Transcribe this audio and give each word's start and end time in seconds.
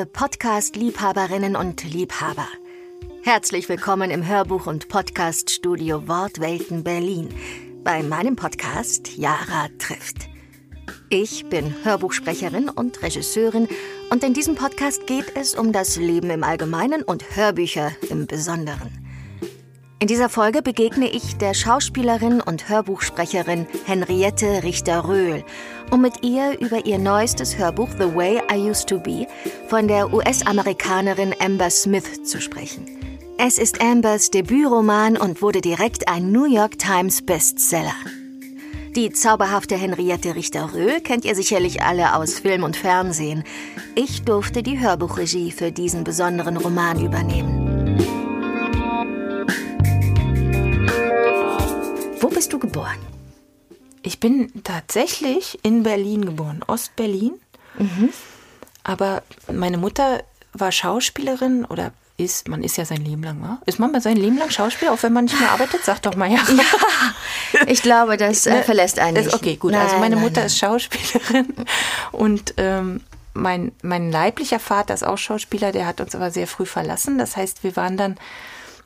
liebe 0.00 0.12
Podcast-Liebhaberinnen 0.12 1.56
und 1.56 1.84
Liebhaber. 1.84 2.48
Herzlich 3.22 3.68
willkommen 3.68 4.10
im 4.10 4.26
Hörbuch- 4.26 4.66
und 4.66 4.88
Podcast-Studio 4.88 6.08
Wortwelten 6.08 6.82
Berlin 6.82 7.28
bei 7.84 8.02
meinem 8.02 8.34
Podcast 8.34 9.18
Jara 9.18 9.68
trifft. 9.78 10.30
Ich 11.10 11.50
bin 11.50 11.74
Hörbuchsprecherin 11.84 12.70
und 12.70 13.02
Regisseurin 13.02 13.68
und 14.10 14.24
in 14.24 14.32
diesem 14.32 14.54
Podcast 14.54 15.06
geht 15.06 15.36
es 15.36 15.54
um 15.54 15.70
das 15.70 15.96
Leben 15.96 16.30
im 16.30 16.44
Allgemeinen 16.44 17.02
und 17.02 17.36
Hörbücher 17.36 17.92
im 18.08 18.26
Besonderen. 18.26 19.00
In 20.02 20.08
dieser 20.08 20.30
Folge 20.30 20.62
begegne 20.62 21.10
ich 21.10 21.36
der 21.36 21.52
Schauspielerin 21.52 22.40
und 22.40 22.70
Hörbuchsprecherin 22.70 23.66
Henriette 23.84 24.62
Richter-Röhl, 24.62 25.44
um 25.90 26.02
mit 26.02 26.22
ihr 26.22 26.58
über 26.60 26.84
ihr 26.86 26.98
neuestes 26.98 27.58
Hörbuch 27.58 27.88
The 27.98 28.14
Way 28.14 28.42
I 28.52 28.70
Used 28.70 28.88
to 28.88 28.98
Be 28.98 29.26
von 29.68 29.88
der 29.88 30.12
US-Amerikanerin 30.12 31.34
Amber 31.40 31.70
Smith 31.70 32.22
zu 32.24 32.40
sprechen. 32.40 32.86
Es 33.38 33.58
ist 33.58 33.80
Ambers 33.80 34.30
Debütroman 34.30 35.16
und 35.16 35.42
wurde 35.42 35.60
direkt 35.60 36.08
ein 36.08 36.30
New 36.30 36.44
York 36.44 36.78
Times 36.78 37.22
Bestseller. 37.22 37.94
Die 38.96 39.12
zauberhafte 39.12 39.76
Henriette 39.76 40.34
Richter-Röhl 40.34 41.00
kennt 41.00 41.24
ihr 41.24 41.34
sicherlich 41.36 41.82
alle 41.82 42.16
aus 42.16 42.40
Film 42.40 42.64
und 42.64 42.76
Fernsehen. 42.76 43.44
Ich 43.94 44.22
durfte 44.22 44.62
die 44.62 44.80
Hörbuchregie 44.80 45.52
für 45.52 45.70
diesen 45.70 46.02
besonderen 46.02 46.56
Roman 46.56 47.04
übernehmen. 47.04 47.98
Wo 52.20 52.28
bist 52.28 52.52
du 52.52 52.58
geboren? 52.58 52.98
Ich 54.02 54.20
bin 54.20 54.62
tatsächlich 54.64 55.58
in 55.62 55.82
Berlin 55.82 56.24
geboren, 56.24 56.62
Ostberlin. 56.66 57.32
Mhm. 57.78 58.10
Aber 58.82 59.22
meine 59.52 59.78
Mutter 59.78 60.22
war 60.52 60.72
Schauspielerin 60.72 61.64
oder 61.64 61.92
ist, 62.16 62.48
man 62.48 62.62
ist 62.62 62.76
ja 62.76 62.84
sein 62.84 63.02
Leben 63.02 63.22
lang, 63.22 63.40
wa? 63.42 63.60
Ist 63.66 63.78
man 63.78 63.98
sein 64.00 64.16
Leben 64.16 64.36
lang 64.36 64.50
Schauspieler, 64.50 64.92
auch 64.92 65.02
wenn 65.02 65.12
man 65.12 65.24
nicht 65.24 65.38
mehr 65.40 65.50
arbeitet? 65.50 65.84
Sag 65.84 66.02
doch 66.02 66.16
mal 66.16 66.30
ja. 66.30 66.38
ja 67.52 67.66
ich 67.66 67.82
glaube, 67.82 68.16
das 68.16 68.46
äh, 68.46 68.62
verlässt 68.62 68.98
einen 68.98 69.24
nicht. 69.24 69.34
Okay, 69.34 69.56
gut. 69.56 69.72
Also 69.72 69.78
nein, 69.78 69.88
also 69.88 70.00
meine 70.00 70.14
nein, 70.16 70.24
Mutter 70.24 70.40
nein. 70.40 70.46
ist 70.46 70.58
Schauspielerin 70.58 71.54
und 72.12 72.54
ähm, 72.58 73.00
mein, 73.32 73.72
mein 73.82 74.10
leiblicher 74.10 74.58
Vater 74.58 74.92
ist 74.92 75.04
auch 75.04 75.18
Schauspieler, 75.18 75.72
der 75.72 75.86
hat 75.86 76.00
uns 76.00 76.14
aber 76.14 76.30
sehr 76.30 76.46
früh 76.46 76.66
verlassen. 76.66 77.16
Das 77.16 77.36
heißt, 77.36 77.64
wir 77.64 77.76
waren 77.76 77.96
dann, 77.96 78.16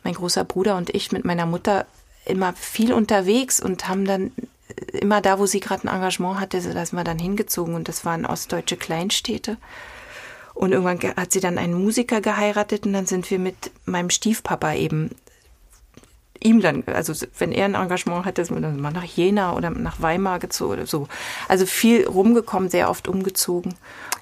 mein 0.05 0.15
großer 0.15 0.45
Bruder 0.45 0.77
und 0.77 0.91
ich 0.95 1.13
mit 1.13 1.25
meiner 1.25 1.47
Mutter 1.47 1.87
immer 2.27 2.53
viel 2.53 2.93
unterwegs 2.93 3.59
und 3.59 3.89
haben 3.89 4.05
dann 4.05 4.33
immer 4.95 5.21
da, 5.21 5.39
wo 5.39 5.47
sie 5.47 5.61
gerade 5.61 5.89
ein 5.89 5.95
Engagement 5.95 6.41
hatte, 6.41 6.61
da 6.61 6.87
sind 6.87 6.99
wir 6.99 7.05
dann 7.05 7.19
hingezogen 7.19 7.75
und 7.75 7.89
das 7.89 8.05
waren 8.05 8.27
ostdeutsche 8.27 8.77
Kleinstädte. 8.77 9.57
Und 10.55 10.73
irgendwann 10.73 11.17
hat 11.17 11.33
sie 11.33 11.41
dann 11.41 11.59
einen 11.59 11.75
Musiker 11.75 12.21
geheiratet 12.21 12.87
und 12.87 12.93
dann 12.93 13.07
sind 13.07 13.31
wir 13.31 13.39
mit 13.39 13.73
meinem 13.87 14.11
Stiefpapa 14.11 14.75
eben 14.75 15.11
ihm 16.41 16.61
dann, 16.61 16.85
also 16.87 17.15
wenn 17.39 17.53
er 17.53 17.65
ein 17.65 17.75
Engagement 17.75 18.25
hatte, 18.25 18.45
sind 18.45 18.57
wir 18.57 18.61
dann 18.61 18.81
mal 18.81 18.93
nach 18.93 19.05
Jena 19.05 19.55
oder 19.55 19.71
nach 19.71 20.01
Weimar 20.01 20.39
gezogen 20.39 20.75
oder 20.75 20.87
so. 20.87 21.09
Also 21.49 21.67
viel 21.67 22.07
rumgekommen, 22.07 22.69
sehr 22.69 22.91
oft 22.91 23.09
umgezogen. 23.09 23.75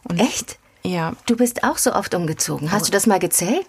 Und 0.05 0.21
Echt? 0.21 0.59
Ja. 0.85 1.15
Du 1.27 1.37
bist 1.37 1.65
auch 1.65 1.79
so 1.79 1.93
oft 1.93 2.15
umgezogen. 2.15 2.71
Hast 2.73 2.89
du 2.89 2.93
das 2.93 3.07
mal 3.07 3.19
gezählt? 3.19 3.67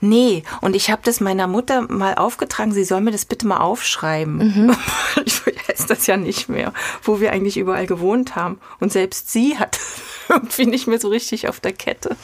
Nee, 0.00 0.44
und 0.62 0.74
ich 0.74 0.90
habe 0.90 1.02
das 1.04 1.20
meiner 1.20 1.46
Mutter 1.46 1.82
mal 1.82 2.14
aufgetragen, 2.14 2.72
sie 2.72 2.84
soll 2.84 3.02
mir 3.02 3.10
das 3.10 3.26
bitte 3.26 3.46
mal 3.46 3.58
aufschreiben. 3.58 4.36
Mhm. 4.36 4.76
Ich 5.24 5.44
weiß 5.46 5.86
das 5.86 6.06
ja 6.06 6.16
nicht 6.16 6.48
mehr, 6.48 6.72
wo 7.02 7.20
wir 7.20 7.32
eigentlich 7.32 7.56
überall 7.56 7.86
gewohnt 7.86 8.36
haben. 8.36 8.60
Und 8.78 8.92
selbst 8.92 9.30
sie 9.30 9.58
hat 9.58 9.78
irgendwie 10.28 10.66
nicht 10.66 10.86
mehr 10.86 10.98
so 11.00 11.08
richtig 11.08 11.48
auf 11.48 11.60
der 11.60 11.72
Kette, 11.72 12.16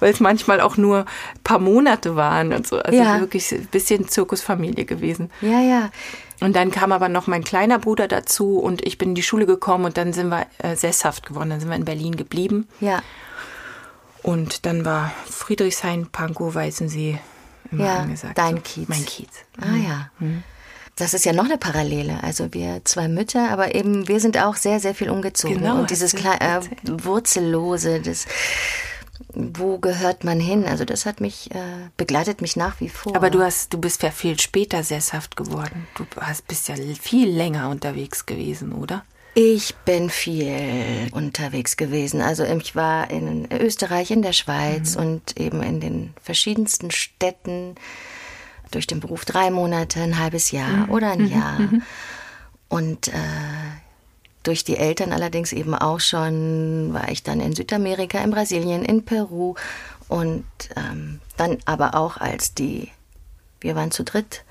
weil 0.00 0.12
es 0.12 0.20
manchmal 0.20 0.60
auch 0.60 0.76
nur 0.76 0.98
ein 1.00 1.42
paar 1.42 1.58
Monate 1.58 2.16
waren 2.16 2.52
und 2.52 2.66
so. 2.66 2.78
Also 2.78 2.98
ja. 2.98 3.20
wirklich 3.20 3.50
ein 3.52 3.66
bisschen 3.66 4.08
Zirkusfamilie 4.08 4.84
gewesen. 4.84 5.30
Ja, 5.40 5.60
ja. 5.60 5.90
Und 6.40 6.54
dann 6.56 6.70
kam 6.70 6.92
aber 6.92 7.08
noch 7.08 7.26
mein 7.26 7.44
kleiner 7.44 7.78
Bruder 7.78 8.08
dazu 8.08 8.58
und 8.58 8.84
ich 8.84 8.98
bin 8.98 9.10
in 9.10 9.14
die 9.14 9.22
Schule 9.22 9.46
gekommen 9.46 9.86
und 9.86 9.96
dann 9.96 10.12
sind 10.12 10.28
wir 10.28 10.46
äh, 10.58 10.76
sesshaft 10.76 11.26
geworden. 11.26 11.50
Dann 11.50 11.60
sind 11.60 11.70
wir 11.70 11.76
in 11.76 11.84
Berlin 11.84 12.16
geblieben. 12.16 12.68
Ja. 12.80 13.02
Und 14.24 14.64
dann 14.64 14.86
war 14.86 15.12
Friedrichshain, 15.26 16.06
Pankow, 16.06 16.54
Weißensee 16.54 17.18
immer 17.70 17.84
ja, 17.84 17.96
angesagt. 17.98 18.38
Dein 18.38 18.62
Kiez. 18.62 18.88
Mein 18.88 19.04
Kiez. 19.04 19.28
Ah 19.60 19.66
mhm. 19.66 19.84
ja. 19.84 20.10
Mhm. 20.18 20.42
Das 20.96 21.12
ist 21.12 21.26
ja 21.26 21.34
noch 21.34 21.44
eine 21.44 21.58
Parallele. 21.58 22.22
Also 22.22 22.54
wir 22.54 22.80
zwei 22.84 23.06
Mütter, 23.06 23.50
aber 23.50 23.74
eben 23.74 24.08
wir 24.08 24.20
sind 24.20 24.38
auch 24.38 24.56
sehr, 24.56 24.80
sehr 24.80 24.94
viel 24.94 25.10
umgezogen. 25.10 25.58
Genau, 25.58 25.78
und 25.78 25.90
dieses 25.90 26.14
äh, 26.14 26.60
Wurzellose, 26.84 28.00
das 28.00 28.26
wo 29.34 29.78
gehört 29.78 30.24
man 30.24 30.40
hin? 30.40 30.64
Also 30.64 30.86
das 30.86 31.04
hat 31.04 31.20
mich 31.20 31.50
äh, 31.52 31.90
begleitet 31.96 32.40
mich 32.40 32.56
nach 32.56 32.80
wie 32.80 32.88
vor. 32.88 33.14
Aber 33.14 33.28
du 33.28 33.42
hast, 33.42 33.74
du 33.74 33.78
bist 33.78 34.02
ja 34.02 34.10
viel 34.10 34.40
später 34.40 34.82
sesshaft 34.82 35.36
geworden. 35.36 35.86
Du 35.96 36.06
hast, 36.18 36.48
bist 36.48 36.68
ja 36.68 36.76
viel 37.00 37.28
länger 37.28 37.68
unterwegs 37.68 38.24
gewesen, 38.24 38.72
oder? 38.72 39.04
Ich 39.34 39.74
bin 39.84 40.10
viel 40.10 41.08
unterwegs 41.10 41.76
gewesen. 41.76 42.20
Also 42.20 42.44
ich 42.44 42.76
war 42.76 43.10
in 43.10 43.50
Österreich, 43.52 44.12
in 44.12 44.22
der 44.22 44.32
Schweiz 44.32 44.94
mhm. 44.94 45.02
und 45.02 45.40
eben 45.40 45.62
in 45.62 45.80
den 45.80 46.14
verschiedensten 46.22 46.92
Städten 46.92 47.74
durch 48.70 48.86
den 48.86 49.00
Beruf 49.00 49.24
drei 49.24 49.50
Monate, 49.50 50.00
ein 50.00 50.18
halbes 50.18 50.52
Jahr 50.52 50.86
mhm. 50.86 50.90
oder 50.90 51.10
ein 51.10 51.22
mhm. 51.22 51.28
Jahr. 51.28 51.58
Mhm. 51.58 51.82
Und 52.68 53.08
äh, 53.08 53.12
durch 54.44 54.62
die 54.62 54.76
Eltern 54.76 55.12
allerdings 55.12 55.52
eben 55.52 55.74
auch 55.74 56.00
schon 56.00 56.92
war 56.92 57.08
ich 57.08 57.24
dann 57.24 57.40
in 57.40 57.54
Südamerika, 57.54 58.18
in 58.18 58.30
Brasilien, 58.30 58.84
in 58.84 59.04
Peru 59.04 59.54
und 60.08 60.44
ähm, 60.76 61.20
dann 61.36 61.58
aber 61.64 61.94
auch 61.94 62.18
als 62.18 62.54
die, 62.54 62.90
wir 63.60 63.74
waren 63.74 63.90
zu 63.90 64.04
dritt, 64.04 64.44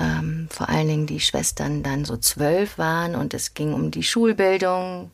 ähm, 0.00 0.48
vor 0.50 0.68
allen 0.68 0.88
Dingen 0.88 1.06
die 1.06 1.20
Schwestern 1.20 1.82
dann 1.82 2.04
so 2.04 2.16
zwölf 2.16 2.78
waren 2.78 3.14
und 3.14 3.34
es 3.34 3.54
ging 3.54 3.72
um 3.74 3.90
die 3.90 4.02
Schulbildung, 4.02 5.10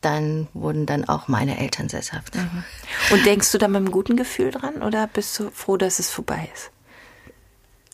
dann 0.00 0.46
wurden 0.52 0.86
dann 0.86 1.08
auch 1.08 1.28
meine 1.28 1.58
Eltern 1.58 1.88
sesshaft. 1.88 2.34
Mhm. 2.36 2.64
Und 3.10 3.26
denkst 3.26 3.50
du 3.50 3.58
da 3.58 3.66
mit 3.66 3.78
einem 3.78 3.90
guten 3.90 4.16
Gefühl 4.16 4.50
dran 4.50 4.82
oder 4.82 5.06
bist 5.06 5.38
du 5.38 5.50
froh, 5.50 5.76
dass 5.76 5.98
es 5.98 6.10
vorbei 6.10 6.48
ist? 6.54 6.70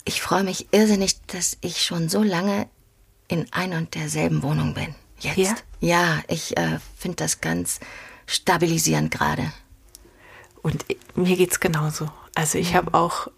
Ich 0.04 0.20
freue 0.20 0.44
mich 0.44 0.68
irrsinnig, 0.72 1.22
dass 1.28 1.56
ich 1.62 1.82
schon 1.82 2.08
so 2.08 2.22
lange 2.22 2.68
in 3.28 3.46
ein 3.52 3.72
und 3.72 3.94
derselben 3.94 4.42
Wohnung 4.42 4.74
bin. 4.74 4.94
Jetzt. 5.18 5.38
Ja, 5.38 5.56
ja 5.80 6.22
ich 6.28 6.56
äh, 6.58 6.78
finde 6.96 7.16
das 7.16 7.40
ganz 7.40 7.80
stabilisierend 8.26 9.10
gerade. 9.10 9.50
Und 10.62 10.84
mir 11.14 11.36
geht 11.36 11.52
es 11.52 11.60
genauso. 11.60 12.10
Also 12.34 12.58
ich 12.58 12.74
habe 12.74 12.92
auch 12.94 13.28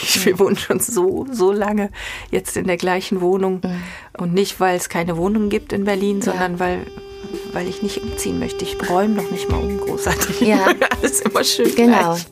wir 0.24 0.38
wohnen 0.38 0.56
schon 0.56 0.80
so, 0.80 1.26
so 1.30 1.52
lange 1.52 1.90
jetzt 2.30 2.56
in 2.56 2.66
der 2.66 2.76
gleichen 2.76 3.20
Wohnung. 3.20 3.60
Mhm. 3.62 3.82
Und 4.18 4.34
nicht, 4.34 4.60
weil 4.60 4.76
es 4.76 4.88
keine 4.88 5.16
Wohnung 5.16 5.48
gibt 5.48 5.72
in 5.72 5.84
Berlin, 5.84 6.22
sondern 6.22 6.54
ja. 6.54 6.60
weil, 6.60 6.86
weil 7.52 7.68
ich 7.68 7.82
nicht 7.82 8.02
umziehen 8.02 8.38
möchte. 8.38 8.64
Ich 8.64 8.76
räume 8.88 9.14
noch 9.14 9.30
nicht 9.30 9.48
mal 9.50 9.58
um, 9.58 9.78
großartig. 9.78 10.40
Ja. 10.40 10.66
Alles 11.00 11.20
immer 11.20 11.44
schön 11.44 11.74
Genau. 11.74 12.14
Gleich. 12.14 12.26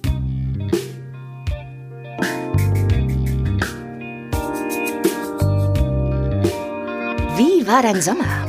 Wie 7.36 7.66
war 7.66 7.82
dein 7.82 8.02
Sommer? 8.02 8.46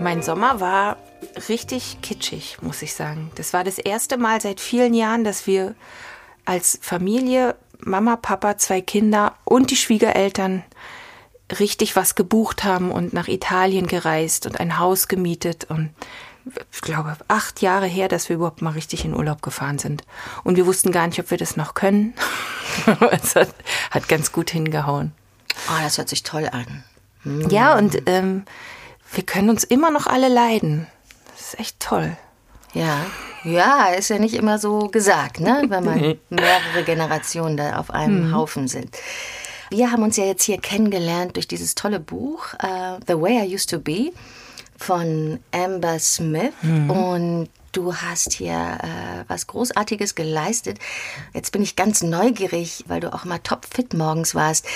Mein 0.00 0.22
Sommer 0.22 0.60
war 0.60 0.96
richtig 1.48 1.98
kitschig, 2.02 2.58
muss 2.60 2.82
ich 2.82 2.94
sagen. 2.94 3.30
Das 3.34 3.52
war 3.52 3.64
das 3.64 3.78
erste 3.78 4.16
Mal 4.16 4.40
seit 4.40 4.60
vielen 4.60 4.94
Jahren, 4.94 5.24
dass 5.24 5.46
wir 5.46 5.74
als 6.44 6.78
Familie 6.80 7.56
Mama, 7.84 8.16
Papa, 8.16 8.56
zwei 8.56 8.80
Kinder 8.80 9.34
und 9.44 9.70
die 9.70 9.76
Schwiegereltern 9.76 10.64
richtig 11.58 11.96
was 11.96 12.14
gebucht 12.14 12.64
haben 12.64 12.90
und 12.90 13.12
nach 13.12 13.28
Italien 13.28 13.86
gereist 13.86 14.46
und 14.46 14.58
ein 14.60 14.78
Haus 14.78 15.08
gemietet 15.08 15.64
und 15.64 15.90
ich 16.72 16.82
glaube, 16.82 17.16
acht 17.28 17.62
Jahre 17.62 17.86
her, 17.86 18.08
dass 18.08 18.28
wir 18.28 18.36
überhaupt 18.36 18.60
mal 18.60 18.72
richtig 18.72 19.04
in 19.04 19.14
Urlaub 19.14 19.40
gefahren 19.40 19.78
sind. 19.78 20.04
Und 20.42 20.56
wir 20.56 20.66
wussten 20.66 20.92
gar 20.92 21.06
nicht, 21.06 21.18
ob 21.18 21.30
wir 21.30 21.38
das 21.38 21.56
noch 21.56 21.72
können. 21.72 22.12
es 23.12 23.34
hat, 23.34 23.48
hat, 23.90 24.08
ganz 24.08 24.30
gut 24.30 24.50
hingehauen. 24.50 25.12
Oh, 25.68 25.82
das 25.82 25.96
hört 25.96 26.10
sich 26.10 26.22
toll 26.22 26.48
an. 26.52 26.84
Hm. 27.22 27.48
Ja, 27.48 27.78
und 27.78 27.96
ähm, 28.04 28.44
wir 29.12 29.24
können 29.24 29.48
uns 29.48 29.64
immer 29.64 29.90
noch 29.90 30.06
alle 30.06 30.28
leiden. 30.28 30.86
Das 31.32 31.54
ist 31.54 31.60
echt 31.60 31.80
toll. 31.80 32.14
Ja, 32.74 33.06
ja, 33.44 33.88
ist 33.88 34.10
ja 34.10 34.18
nicht 34.18 34.34
immer 34.34 34.58
so 34.58 34.88
gesagt, 34.88 35.40
ne? 35.40 35.64
wenn 35.68 35.84
man 35.84 36.18
mehrere 36.30 36.84
Generationen 36.84 37.56
da 37.56 37.78
auf 37.78 37.90
einem 37.90 38.28
mhm. 38.28 38.34
Haufen 38.34 38.68
sind. 38.68 38.96
Wir 39.70 39.90
haben 39.90 40.02
uns 40.02 40.16
ja 40.16 40.24
jetzt 40.24 40.44
hier 40.44 40.58
kennengelernt 40.58 41.36
durch 41.36 41.48
dieses 41.48 41.74
tolle 41.74 42.00
Buch 42.00 42.54
uh, 42.62 42.98
The 43.06 43.14
Way 43.14 43.46
I 43.46 43.54
Used 43.54 43.70
to 43.70 43.78
Be 43.78 44.12
von 44.76 45.40
Amber 45.52 45.98
Smith 45.98 46.52
mhm. 46.62 46.90
und 46.90 47.48
du 47.72 47.94
hast 47.94 48.34
hier 48.34 48.78
äh, 48.82 49.24
was 49.28 49.46
Großartiges 49.46 50.14
geleistet. 50.14 50.78
Jetzt 51.32 51.52
bin 51.52 51.62
ich 51.62 51.76
ganz 51.76 52.02
neugierig, 52.02 52.84
weil 52.86 53.00
du 53.00 53.12
auch 53.12 53.24
mal 53.24 53.38
topfit 53.38 53.94
morgens 53.94 54.34
warst. 54.34 54.66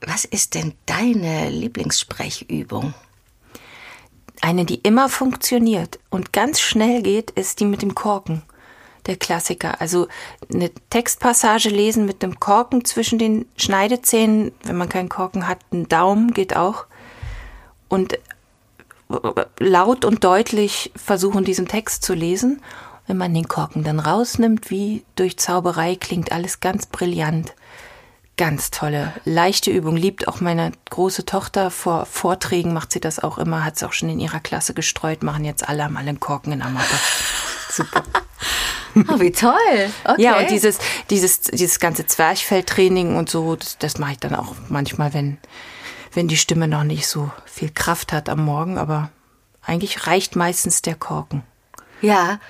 Was 0.00 0.24
ist 0.24 0.54
denn 0.54 0.74
deine 0.86 1.48
Lieblingssprechübung? 1.50 2.94
Eine, 4.42 4.66
die 4.66 4.80
immer 4.82 5.08
funktioniert 5.08 5.98
und 6.10 6.34
ganz 6.34 6.60
schnell 6.60 7.00
geht, 7.02 7.30
ist 7.30 7.60
die 7.60 7.64
mit 7.64 7.80
dem 7.80 7.94
Korken. 7.94 8.42
der 9.06 9.16
Klassiker. 9.16 9.80
Also 9.80 10.06
eine 10.52 10.70
Textpassage 10.90 11.68
lesen 11.68 12.06
mit 12.06 12.22
einem 12.22 12.38
Korken 12.38 12.84
zwischen 12.84 13.18
den 13.18 13.46
Schneidezähnen, 13.56 14.52
wenn 14.62 14.76
man 14.76 14.88
keinen 14.88 15.08
Korken 15.08 15.48
hat, 15.48 15.58
ein 15.72 15.88
Daumen 15.88 16.32
geht 16.32 16.56
auch. 16.56 16.86
Und 17.88 18.18
laut 19.58 20.04
und 20.04 20.24
deutlich 20.24 20.92
versuchen, 20.96 21.44
diesen 21.44 21.68
Text 21.68 22.04
zu 22.04 22.14
lesen. 22.14 22.62
Wenn 23.06 23.16
man 23.16 23.34
den 23.34 23.48
Korken 23.48 23.82
dann 23.82 23.98
rausnimmt, 23.98 24.70
wie 24.70 25.04
durch 25.16 25.36
Zauberei, 25.36 25.96
klingt 25.96 26.30
alles 26.32 26.60
ganz 26.60 26.86
brillant. 26.86 27.54
Ganz 28.42 28.72
tolle, 28.72 29.12
leichte 29.24 29.70
Übung. 29.70 29.94
Liebt 29.94 30.26
auch 30.26 30.40
meine 30.40 30.72
große 30.90 31.24
Tochter. 31.24 31.70
Vor 31.70 32.06
Vorträgen 32.06 32.72
macht 32.72 32.90
sie 32.90 32.98
das 32.98 33.20
auch 33.20 33.38
immer, 33.38 33.64
hat 33.64 33.76
es 33.76 33.84
auch 33.84 33.92
schon 33.92 34.08
in 34.08 34.18
ihrer 34.18 34.40
Klasse 34.40 34.74
gestreut, 34.74 35.22
machen 35.22 35.44
jetzt 35.44 35.68
alle 35.68 35.88
mal 35.88 36.00
einen 36.00 36.18
Korken 36.18 36.52
in 36.52 36.58
der 36.58 36.68
Mappe. 36.68 36.92
Super. 37.70 38.02
Oh, 38.96 39.20
wie 39.20 39.30
toll. 39.30 39.52
Okay. 40.02 40.20
Ja, 40.20 40.40
und 40.40 40.50
dieses, 40.50 40.78
dieses, 41.08 41.42
dieses 41.42 41.78
ganze 41.78 42.04
Zwerchfelltraining 42.04 43.14
und 43.14 43.30
so, 43.30 43.54
das, 43.54 43.78
das 43.78 43.98
mache 43.98 44.10
ich 44.12 44.18
dann 44.18 44.34
auch 44.34 44.56
manchmal, 44.68 45.14
wenn, 45.14 45.38
wenn 46.12 46.26
die 46.26 46.36
Stimme 46.36 46.66
noch 46.66 46.82
nicht 46.82 47.06
so 47.06 47.30
viel 47.46 47.70
Kraft 47.70 48.12
hat 48.12 48.28
am 48.28 48.44
Morgen, 48.44 48.76
aber 48.76 49.10
eigentlich 49.64 50.08
reicht 50.08 50.34
meistens 50.34 50.82
der 50.82 50.96
Korken. 50.96 51.44
Ja. 52.00 52.40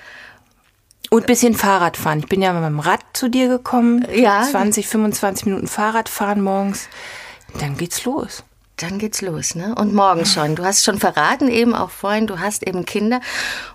Und 1.09 1.27
bisschen 1.27 1.53
Fahrrad 1.53 1.97
fahren. 1.97 2.19
Ich 2.19 2.27
bin 2.27 2.41
ja 2.41 2.53
mit 2.53 2.61
meinem 2.61 2.79
Rad 2.79 3.01
zu 3.13 3.29
dir 3.29 3.47
gekommen. 3.47 4.07
Ja. 4.13 4.43
20, 4.49 4.87
25 4.87 5.45
Minuten 5.45 5.67
Fahrrad 5.67 6.09
fahren 6.09 6.41
morgens. 6.41 6.87
Dann 7.59 7.77
geht's 7.77 8.03
los. 8.05 8.43
Dann 8.77 8.97
geht's 8.97 9.21
los, 9.21 9.55
ne? 9.55 9.75
Und 9.75 9.93
morgens 9.93 10.33
schon. 10.33 10.55
Du 10.55 10.63
hast 10.63 10.83
schon 10.83 10.99
verraten, 10.99 11.47
eben 11.47 11.75
auch 11.75 11.91
vorhin, 11.91 12.25
du 12.25 12.39
hast 12.39 12.65
eben 12.67 12.85
Kinder 12.85 13.21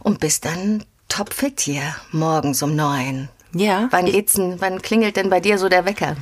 und 0.00 0.18
bist 0.18 0.44
dann 0.44 0.84
topfit 1.08 1.60
hier 1.60 1.82
morgens 2.10 2.62
um 2.62 2.74
neun. 2.74 3.28
Ja. 3.54 3.88
Wann 3.90 4.06
geht's 4.06 4.34
denn, 4.34 4.60
wann 4.60 4.82
klingelt 4.82 5.16
denn 5.16 5.30
bei 5.30 5.40
dir 5.40 5.58
so 5.58 5.68
der 5.68 5.84
Wecker? 5.84 6.16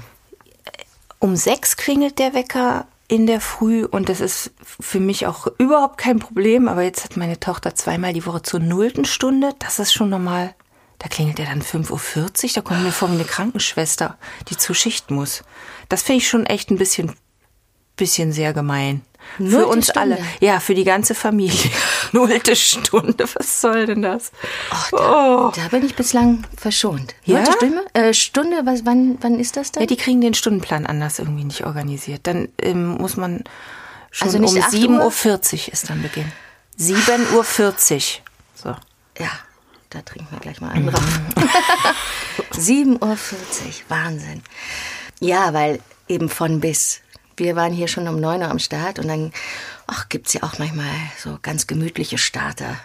Um 1.18 1.34
sechs 1.36 1.76
klingelt 1.76 2.18
der 2.18 2.34
Wecker 2.34 2.86
in 3.08 3.26
der 3.26 3.40
Früh 3.40 3.84
und 3.84 4.08
das 4.08 4.20
ist 4.20 4.50
für 4.62 5.00
mich 5.00 5.26
auch 5.26 5.46
überhaupt 5.58 5.98
kein 5.98 6.18
Problem. 6.18 6.68
Aber 6.68 6.82
jetzt 6.82 7.04
hat 7.04 7.16
meine 7.16 7.40
Tochter 7.40 7.74
zweimal 7.74 8.12
die 8.12 8.26
Woche 8.26 8.42
zur 8.42 8.60
nullten 8.60 9.04
Stunde. 9.04 9.50
Das 9.58 9.78
ist 9.78 9.92
schon 9.92 10.10
normal. 10.10 10.54
Da 10.98 11.08
klingelt 11.08 11.38
er 11.38 11.46
dann 11.46 11.62
5.40 11.62 12.44
Uhr. 12.44 12.50
Da 12.54 12.60
kommt 12.62 12.82
mir 12.82 12.92
vor 12.92 13.08
wie 13.10 13.14
eine 13.14 13.24
Krankenschwester, 13.24 14.16
die 14.48 14.56
zur 14.56 14.74
Schicht 14.74 15.10
muss. 15.10 15.42
Das 15.88 16.02
finde 16.02 16.18
ich 16.18 16.28
schon 16.28 16.46
echt 16.46 16.70
ein 16.70 16.78
bisschen, 16.78 17.14
bisschen 17.96 18.32
sehr 18.32 18.52
gemein. 18.52 19.02
Nullte 19.38 19.56
für 19.56 19.66
uns 19.66 19.86
Stunde? 19.88 20.16
alle. 20.16 20.24
Ja, 20.40 20.60
für 20.60 20.74
die 20.74 20.84
ganze 20.84 21.14
Familie. 21.14 21.70
Nullte 22.12 22.56
Stunde. 22.56 23.26
Was 23.34 23.60
soll 23.60 23.86
denn 23.86 24.02
das? 24.02 24.30
Da, 24.92 25.52
da 25.54 25.68
bin 25.70 25.84
ich 25.84 25.96
bislang 25.96 26.44
verschont. 26.56 27.14
Oh. 27.26 27.32
Ja? 27.32 27.38
Nullte 27.38 27.52
Stunde? 27.52 27.84
Äh, 27.92 28.14
Stunde, 28.14 28.56
was, 28.64 28.86
wann, 28.86 29.18
wann 29.20 29.38
ist 29.38 29.56
das 29.56 29.72
dann? 29.72 29.82
Ja, 29.82 29.86
die 29.86 29.96
kriegen 29.96 30.20
den 30.20 30.34
Stundenplan 30.34 30.86
anders 30.86 31.18
irgendwie 31.18 31.44
nicht 31.44 31.66
organisiert. 31.66 32.20
Dann 32.26 32.48
ähm, 32.62 32.98
muss 32.98 33.16
man 33.16 33.44
schon 34.10 34.28
Also 34.28 34.38
nicht 34.38 34.54
um 34.54 34.62
8 34.62 34.72
7.40 34.72 34.88
Uhr? 34.88 35.04
Uhr 35.04 35.72
ist 35.72 35.90
dann 35.90 36.02
Beginn. 36.02 36.32
7.40 36.78 37.34
Uhr. 37.34 38.02
So. 38.54 38.68
Ja, 39.18 39.30
da 39.96 40.02
trinken 40.02 40.28
wir 40.30 40.40
gleich 40.40 40.60
mal 40.60 40.70
einen 40.70 40.88
drauf. 40.88 41.02
7.40 42.52 43.00
Uhr, 43.00 43.16
Wahnsinn. 43.88 44.42
Ja, 45.20 45.54
weil 45.54 45.80
eben 46.08 46.28
von 46.28 46.60
bis. 46.60 47.00
Wir 47.36 47.56
waren 47.56 47.72
hier 47.72 47.88
schon 47.88 48.06
um 48.08 48.20
9 48.20 48.42
Uhr 48.42 48.50
am 48.50 48.58
Start 48.58 48.98
und 48.98 49.08
dann 49.08 49.32
ach, 49.86 50.08
gibt's 50.08 50.34
ja 50.34 50.42
auch 50.42 50.58
manchmal 50.58 50.90
so 51.18 51.38
ganz 51.40 51.66
gemütliche 51.66 52.18
Starter. 52.18 52.76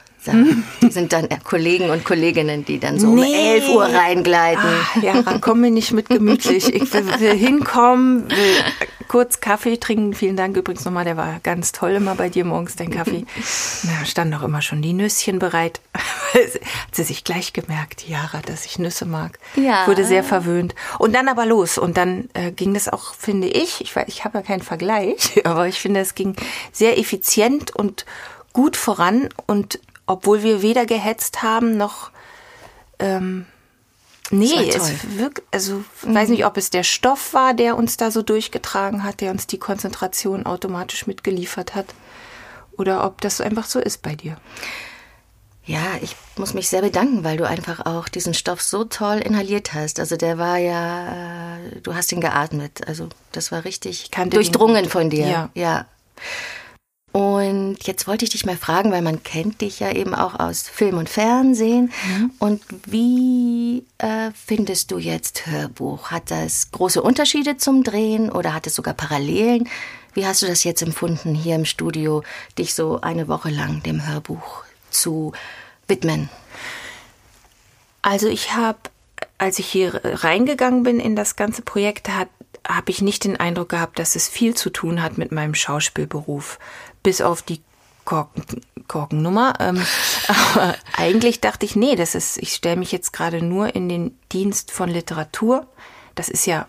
Die 0.81 0.91
sind 0.91 1.13
dann 1.13 1.27
Kollegen 1.43 1.89
und 1.89 2.03
Kolleginnen, 2.05 2.63
die 2.63 2.79
dann 2.79 2.99
so 2.99 3.07
um 3.07 3.15
Nee. 3.15 3.55
11 3.55 3.69
Uhr 3.69 3.85
reingleiten. 3.85 4.63
Ah, 4.63 4.99
ja, 5.01 5.23
komm 5.41 5.61
mir 5.61 5.71
nicht 5.71 5.91
mit 5.93 6.09
gemütlich. 6.09 6.73
Ich 6.73 6.93
will, 6.93 7.19
will 7.19 7.35
hinkommen, 7.35 8.29
will 8.29 8.63
kurz 9.07 9.39
Kaffee 9.41 9.77
trinken. 9.77 10.13
Vielen 10.13 10.37
Dank 10.37 10.55
übrigens 10.55 10.85
nochmal, 10.85 11.03
der 11.05 11.17
war 11.17 11.39
ganz 11.43 11.71
toll 11.71 11.91
immer 11.91 12.15
bei 12.15 12.29
dir 12.29 12.45
morgens, 12.45 12.75
dein 12.75 12.91
Kaffee. 12.91 13.25
Da 13.83 14.05
standen 14.05 14.35
auch 14.35 14.43
immer 14.43 14.61
schon 14.61 14.81
die 14.81 14.93
Nüsschen 14.93 15.39
bereit. 15.39 15.81
Hat 15.93 16.95
sie 16.95 17.03
sich 17.03 17.23
gleich 17.23 17.51
gemerkt, 17.51 18.07
Jara, 18.07 18.41
dass 18.45 18.65
ich 18.65 18.79
Nüsse 18.79 19.05
mag. 19.05 19.39
Ja. 19.55 19.85
Wurde 19.87 20.05
sehr 20.05 20.23
verwöhnt. 20.23 20.75
Und 20.99 21.13
dann 21.13 21.27
aber 21.27 21.45
los. 21.45 21.77
Und 21.77 21.97
dann 21.97 22.29
äh, 22.33 22.51
ging 22.51 22.73
das 22.73 22.87
auch, 22.87 23.13
finde 23.15 23.47
ich, 23.47 23.81
ich, 23.81 23.95
ich 24.07 24.23
habe 24.23 24.37
ja 24.37 24.43
keinen 24.43 24.61
Vergleich, 24.61 25.41
aber 25.43 25.67
ich 25.67 25.79
finde, 25.79 25.99
es 25.99 26.15
ging 26.15 26.35
sehr 26.71 26.97
effizient 26.97 27.75
und 27.75 28.05
gut 28.53 28.77
voran. 28.77 29.29
Und 29.45 29.79
obwohl 30.11 30.43
wir 30.43 30.61
weder 30.61 30.85
gehetzt 30.85 31.41
haben 31.41 31.77
noch 31.77 32.11
ähm, 32.99 33.45
Nee, 34.31 34.69
es. 34.69 35.03
Mhm. 35.03 35.19
wirkt, 35.19 35.43
also 35.51 35.83
weiß 36.03 36.29
nicht, 36.29 36.45
ob 36.45 36.55
es 36.55 36.69
der 36.69 36.83
Stoff 36.83 37.33
war, 37.33 37.53
der 37.53 37.75
uns 37.75 37.97
da 37.97 38.11
so 38.11 38.21
durchgetragen 38.21 39.03
hat, 39.03 39.19
der 39.19 39.31
uns 39.31 39.45
die 39.45 39.59
Konzentration 39.59 40.45
automatisch 40.45 41.05
mitgeliefert 41.05 41.75
hat. 41.75 41.87
Oder 42.77 43.03
ob 43.05 43.19
das 43.19 43.41
einfach 43.41 43.65
so 43.65 43.79
ist 43.79 44.01
bei 44.01 44.15
dir. 44.15 44.37
Ja, 45.65 45.81
ich 46.01 46.15
muss 46.37 46.53
mich 46.53 46.69
sehr 46.69 46.81
bedanken, 46.81 47.23
weil 47.23 47.37
du 47.37 47.47
einfach 47.47 47.85
auch 47.85 48.07
diesen 48.07 48.33
Stoff 48.33 48.61
so 48.61 48.85
toll 48.85 49.17
inhaliert 49.17 49.73
hast. 49.73 49.99
Also 49.99 50.15
der 50.15 50.37
war 50.37 50.57
ja, 50.57 51.57
äh, 51.57 51.81
du 51.83 51.93
hast 51.93 52.11
ihn 52.11 52.21
geatmet. 52.21 52.87
Also 52.87 53.09
das 53.33 53.51
war 53.51 53.65
richtig 53.65 54.09
durchdrungen 54.29 54.83
den. 54.83 54.89
von 54.89 55.09
dir. 55.09 55.27
Ja. 55.27 55.49
ja. 55.53 55.85
Und 57.51 57.85
jetzt 57.85 58.07
wollte 58.07 58.23
ich 58.23 58.31
dich 58.31 58.45
mal 58.45 58.55
fragen, 58.55 58.93
weil 58.93 59.01
man 59.01 59.23
kennt 59.23 59.59
dich 59.59 59.81
ja 59.81 59.91
eben 59.91 60.15
auch 60.15 60.39
aus 60.39 60.69
Film 60.69 60.97
und 60.97 61.09
Fernsehen. 61.09 61.91
Mhm. 62.07 62.31
Und 62.39 62.61
wie 62.85 63.83
äh, 63.97 64.31
findest 64.33 64.91
du 64.91 64.97
jetzt 64.97 65.47
Hörbuch? 65.47 66.11
Hat 66.11 66.31
das 66.31 66.71
große 66.71 67.01
Unterschiede 67.01 67.57
zum 67.57 67.83
Drehen 67.83 68.31
oder 68.31 68.53
hat 68.53 68.67
es 68.67 68.75
sogar 68.75 68.93
Parallelen? 68.93 69.67
Wie 70.13 70.25
hast 70.25 70.41
du 70.41 70.45
das 70.45 70.63
jetzt 70.63 70.81
empfunden, 70.81 71.35
hier 71.35 71.55
im 71.55 71.65
Studio, 71.65 72.23
dich 72.57 72.73
so 72.73 73.01
eine 73.01 73.27
Woche 73.27 73.49
lang 73.49 73.83
dem 73.83 74.07
Hörbuch 74.07 74.63
zu 74.89 75.33
widmen? 75.89 76.29
Also 78.01 78.29
ich 78.29 78.53
habe, 78.55 78.79
als 79.37 79.59
ich 79.59 79.67
hier 79.67 79.99
reingegangen 80.03 80.83
bin 80.83 81.01
in 81.01 81.17
das 81.17 81.35
ganze 81.35 81.63
Projekt, 81.63 82.07
hat 82.07 82.29
habe 82.67 82.91
ich 82.91 83.01
nicht 83.01 83.23
den 83.23 83.37
Eindruck 83.37 83.69
gehabt, 83.69 83.97
dass 83.99 84.15
es 84.15 84.27
viel 84.27 84.53
zu 84.53 84.69
tun 84.69 85.01
hat 85.01 85.17
mit 85.17 85.31
meinem 85.31 85.55
Schauspielberuf, 85.55 86.59
bis 87.03 87.21
auf 87.21 87.41
die 87.41 87.61
Korken, 88.05 88.43
Korkennummer. 88.87 89.53
Ähm, 89.59 89.81
aber 90.27 90.75
eigentlich 90.97 91.41
dachte 91.41 91.65
ich, 91.65 91.75
nee, 91.75 91.95
das 91.95 92.15
ist, 92.15 92.37
ich 92.37 92.53
stelle 92.53 92.77
mich 92.77 92.91
jetzt 92.91 93.13
gerade 93.13 93.41
nur 93.41 93.75
in 93.75 93.89
den 93.89 94.17
Dienst 94.31 94.71
von 94.71 94.89
Literatur. 94.89 95.67
Das 96.15 96.29
ist 96.29 96.45
ja 96.45 96.67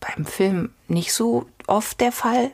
beim 0.00 0.26
Film 0.26 0.70
nicht 0.88 1.12
so 1.12 1.46
oft 1.66 2.00
der 2.00 2.12
Fall, 2.12 2.50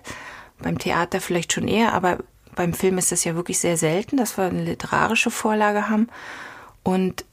beim 0.61 0.79
Theater 0.79 1.21
vielleicht 1.21 1.53
schon 1.53 1.69
eher, 1.69 1.93
aber 1.93 2.19
beim 2.55 2.75
Film 2.75 2.99
ist 2.99 3.13
das 3.13 3.25
ja 3.25 3.35
wirklich 3.35 3.59
sehr 3.59 3.77
selten, 3.77 4.17
dass 4.17 4.37
wir 4.37 4.45
eine 4.45 4.65
literarische 4.65 5.31
Vorlage 5.31 5.89
haben. 5.89 6.09
Und 6.83 7.25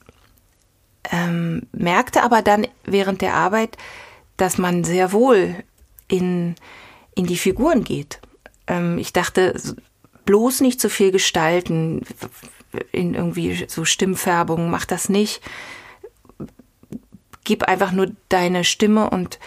ähm, 1.10 1.66
merkte 1.72 2.22
aber 2.22 2.42
dann 2.42 2.66
während 2.84 3.20
der 3.20 3.34
Arbeit, 3.34 3.76
dass 4.36 4.58
man 4.58 4.84
sehr 4.84 5.12
wohl 5.12 5.56
in, 6.08 6.54
in 7.14 7.26
die 7.26 7.36
Figuren 7.36 7.84
geht. 7.84 8.20
Ähm, 8.66 8.98
ich 8.98 9.12
dachte, 9.12 9.60
bloß 10.24 10.60
nicht 10.60 10.80
so 10.80 10.88
viel 10.88 11.10
gestalten, 11.10 12.02
in 12.92 13.14
irgendwie 13.14 13.66
so 13.68 13.84
Stimmfärbungen, 13.84 14.70
mach 14.70 14.84
das 14.84 15.08
nicht. 15.08 15.40
Gib 17.44 17.64
einfach 17.64 17.90
nur 17.90 18.12
deine 18.28 18.64
Stimme 18.64 19.10
und 19.10 19.38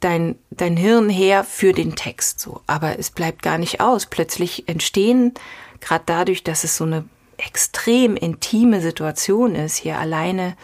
dein, 0.00 0.36
dein 0.50 0.76
Hirn 0.76 1.08
her 1.08 1.44
für 1.44 1.72
den 1.72 1.94
Text. 1.94 2.40
So. 2.40 2.60
Aber 2.66 2.98
es 2.98 3.10
bleibt 3.10 3.42
gar 3.42 3.58
nicht 3.58 3.80
aus. 3.80 4.06
Plötzlich 4.06 4.68
entstehen, 4.68 5.32
gerade 5.80 6.04
dadurch, 6.06 6.42
dass 6.42 6.64
es 6.64 6.76
so 6.76 6.84
eine 6.84 7.04
extrem 7.36 8.16
intime 8.16 8.80
Situation 8.80 9.54
ist, 9.54 9.76
hier 9.76 9.98
alleine 9.98 10.56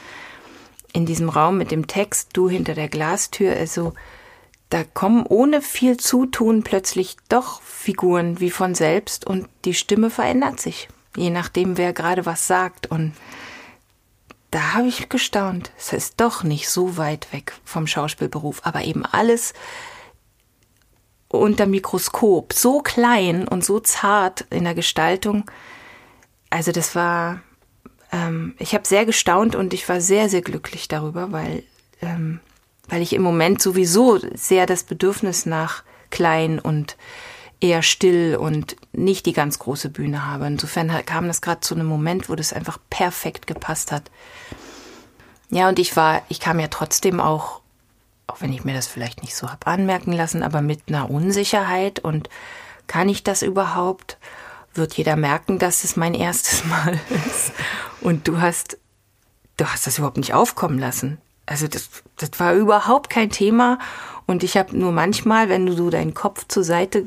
in 0.92 1.06
diesem 1.06 1.28
Raum 1.28 1.58
mit 1.58 1.70
dem 1.70 1.86
Text, 1.86 2.30
du 2.32 2.48
hinter 2.48 2.74
der 2.74 2.88
Glastür, 2.88 3.52
also 3.52 3.92
da 4.70 4.84
kommen 4.84 5.24
ohne 5.26 5.62
viel 5.62 5.96
Zutun 5.96 6.62
plötzlich 6.62 7.16
doch 7.28 7.62
Figuren 7.62 8.40
wie 8.40 8.50
von 8.50 8.74
selbst 8.74 9.26
und 9.26 9.48
die 9.64 9.74
Stimme 9.74 10.10
verändert 10.10 10.60
sich, 10.60 10.88
je 11.16 11.30
nachdem, 11.30 11.78
wer 11.78 11.92
gerade 11.92 12.26
was 12.26 12.46
sagt. 12.46 12.86
Und 12.86 13.14
da 14.50 14.74
habe 14.74 14.88
ich 14.88 15.08
gestaunt. 15.08 15.70
Es 15.78 15.92
ist 15.92 16.20
doch 16.20 16.42
nicht 16.42 16.68
so 16.68 16.96
weit 16.96 17.32
weg 17.32 17.54
vom 17.64 17.86
Schauspielberuf, 17.86 18.60
aber 18.64 18.84
eben 18.84 19.06
alles 19.06 19.54
unter 21.28 21.66
Mikroskop, 21.66 22.52
so 22.52 22.80
klein 22.80 23.46
und 23.46 23.64
so 23.64 23.80
zart 23.80 24.46
in 24.50 24.64
der 24.64 24.74
Gestaltung. 24.74 25.50
Also 26.50 26.72
das 26.72 26.94
war, 26.94 27.42
ähm, 28.12 28.54
ich 28.58 28.74
habe 28.74 28.86
sehr 28.86 29.04
gestaunt 29.04 29.54
und 29.54 29.74
ich 29.74 29.88
war 29.88 30.00
sehr, 30.00 30.28
sehr 30.28 30.42
glücklich 30.42 30.88
darüber, 30.88 31.32
weil, 31.32 31.64
ähm, 32.00 32.40
weil 32.88 33.02
ich 33.02 33.12
im 33.12 33.22
Moment 33.22 33.60
sowieso 33.62 34.18
sehr 34.34 34.66
das 34.66 34.82
Bedürfnis 34.82 35.46
nach 35.46 35.82
klein 36.10 36.58
und 36.58 36.96
eher 37.60 37.82
still 37.82 38.36
und 38.36 38.76
nicht 38.92 39.26
die 39.26 39.32
ganz 39.32 39.58
große 39.58 39.90
Bühne 39.90 40.26
habe. 40.26 40.46
Insofern 40.46 40.90
kam 41.04 41.26
das 41.26 41.40
gerade 41.40 41.60
zu 41.60 41.74
einem 41.74 41.86
Moment, 41.86 42.28
wo 42.28 42.34
das 42.34 42.52
einfach 42.52 42.78
perfekt 42.88 43.46
gepasst 43.46 43.92
hat. 43.92 44.10
Ja, 45.50 45.68
und 45.68 45.78
ich 45.78 45.96
war, 45.96 46.22
ich 46.28 46.40
kam 46.40 46.60
ja 46.60 46.68
trotzdem 46.68 47.20
auch, 47.20 47.60
auch 48.26 48.40
wenn 48.40 48.52
ich 48.52 48.64
mir 48.64 48.74
das 48.74 48.86
vielleicht 48.86 49.22
nicht 49.22 49.34
so 49.34 49.50
hab 49.50 49.66
anmerken 49.66 50.12
lassen, 50.12 50.42
aber 50.42 50.60
mit 50.60 50.82
einer 50.88 51.10
Unsicherheit 51.10 51.98
und 51.98 52.28
kann 52.86 53.08
ich 53.08 53.22
das 53.22 53.42
überhaupt? 53.42 54.18
Wird 54.74 54.94
jeder 54.94 55.16
merken, 55.16 55.58
dass 55.58 55.84
es 55.84 55.96
mein 55.96 56.14
erstes 56.14 56.64
Mal 56.66 56.98
ist? 57.26 57.52
Und 58.00 58.28
du 58.28 58.40
hast, 58.40 58.78
du 59.56 59.66
hast 59.66 59.86
das 59.86 59.98
überhaupt 59.98 60.18
nicht 60.18 60.34
aufkommen 60.34 60.78
lassen. 60.78 61.18
Also 61.48 61.66
das, 61.66 61.88
das 62.16 62.30
war 62.38 62.54
überhaupt 62.54 63.10
kein 63.10 63.30
Thema. 63.30 63.78
Und 64.26 64.42
ich 64.44 64.56
habe 64.56 64.76
nur 64.76 64.92
manchmal, 64.92 65.48
wenn 65.48 65.64
du 65.64 65.72
so 65.72 65.88
deinen 65.88 66.12
Kopf 66.12 66.46
zur 66.46 66.62
Seite 66.62 67.06